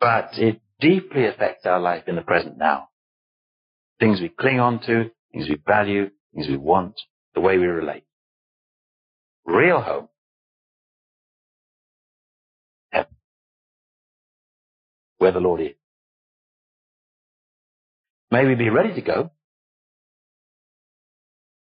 but 0.00 0.30
it 0.34 0.60
deeply 0.80 1.26
affects 1.26 1.66
our 1.66 1.80
life 1.80 2.04
in 2.06 2.16
the 2.16 2.22
present 2.22 2.58
now. 2.58 2.88
Things 4.00 4.20
we 4.20 4.28
cling 4.28 4.60
on 4.60 4.80
to, 4.80 5.10
things 5.32 5.48
we 5.48 5.58
value, 5.66 6.10
things 6.34 6.48
we 6.48 6.56
want, 6.56 6.94
the 7.34 7.40
way 7.40 7.58
we 7.58 7.66
relate. 7.66 8.04
Real 9.44 9.80
home. 9.80 10.08
Heaven. 12.90 13.14
Where 15.18 15.32
the 15.32 15.40
Lord 15.40 15.60
is. 15.60 15.76
May 18.30 18.46
we 18.46 18.54
be 18.54 18.70
ready 18.70 18.94
to 18.94 19.00
go. 19.00 19.30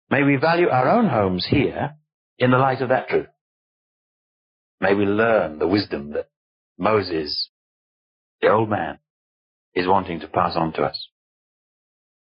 May 0.09 0.23
we 0.23 0.37
value 0.37 0.69
our 0.69 0.89
own 0.89 1.07
homes 1.07 1.45
here 1.49 1.95
in 2.39 2.51
the 2.51 2.57
light 2.57 2.81
of 2.81 2.89
that 2.89 3.09
truth. 3.09 3.27
May 4.79 4.93
we 4.93 5.05
learn 5.05 5.59
the 5.59 5.67
wisdom 5.67 6.11
that 6.13 6.29
Moses, 6.77 7.49
the 8.41 8.49
old 8.49 8.69
man, 8.69 8.99
is 9.75 9.87
wanting 9.87 10.19
to 10.21 10.27
pass 10.27 10.55
on 10.55 10.73
to 10.73 10.83
us 10.83 11.09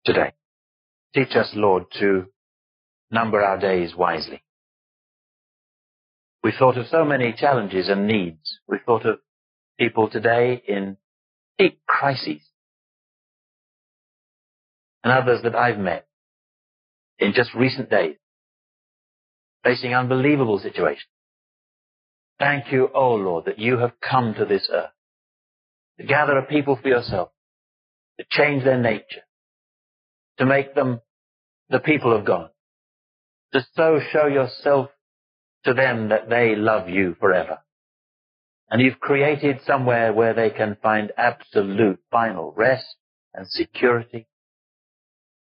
today. 0.05 0.33
Teach 1.13 1.35
us, 1.35 1.51
Lord, 1.53 1.83
to 1.99 2.25
number 3.11 3.41
our 3.41 3.59
days 3.59 3.95
wisely. 3.95 4.43
We've 6.43 6.53
thought 6.57 6.77
of 6.77 6.87
so 6.87 7.03
many 7.03 7.33
challenges 7.37 7.89
and 7.89 8.07
needs. 8.07 8.59
We've 8.67 8.81
thought 8.85 9.05
of 9.05 9.19
people 9.77 10.09
today 10.09 10.61
in 10.67 10.97
deep 11.57 11.81
crises. 11.87 12.41
And 15.03 15.13
others 15.13 15.41
that 15.43 15.55
I've 15.55 15.77
met 15.77 16.07
in 17.19 17.33
just 17.33 17.53
recent 17.53 17.89
days, 17.89 18.15
facing 19.63 19.93
unbelievable 19.93 20.59
situations. 20.59 21.07
Thank 22.37 22.71
you, 22.71 22.89
O 22.93 23.15
Lord, 23.15 23.45
that 23.45 23.59
you 23.59 23.77
have 23.77 23.99
come 24.01 24.33
to 24.35 24.45
this 24.45 24.69
earth 24.71 24.91
to 25.99 26.05
gather 26.05 26.37
a 26.37 26.45
people 26.45 26.79
for 26.81 26.87
yourself, 26.87 27.29
to 28.17 28.25
change 28.29 28.63
their 28.63 28.79
nature, 28.79 29.23
to 30.37 30.45
make 30.45 30.73
them 30.73 31.01
the 31.69 31.79
people 31.79 32.15
of 32.15 32.25
God, 32.25 32.49
to 33.53 33.65
so 33.75 33.99
show 34.11 34.27
yourself 34.27 34.89
to 35.65 35.73
them 35.73 36.09
that 36.09 36.29
they 36.29 36.55
love 36.55 36.87
you 36.87 37.17
forever. 37.19 37.59
And 38.69 38.81
you've 38.81 38.99
created 38.99 39.59
somewhere 39.65 40.13
where 40.13 40.33
they 40.33 40.51
can 40.51 40.77
find 40.81 41.11
absolute 41.17 41.99
final 42.09 42.53
rest 42.55 42.95
and 43.33 43.45
security, 43.49 44.27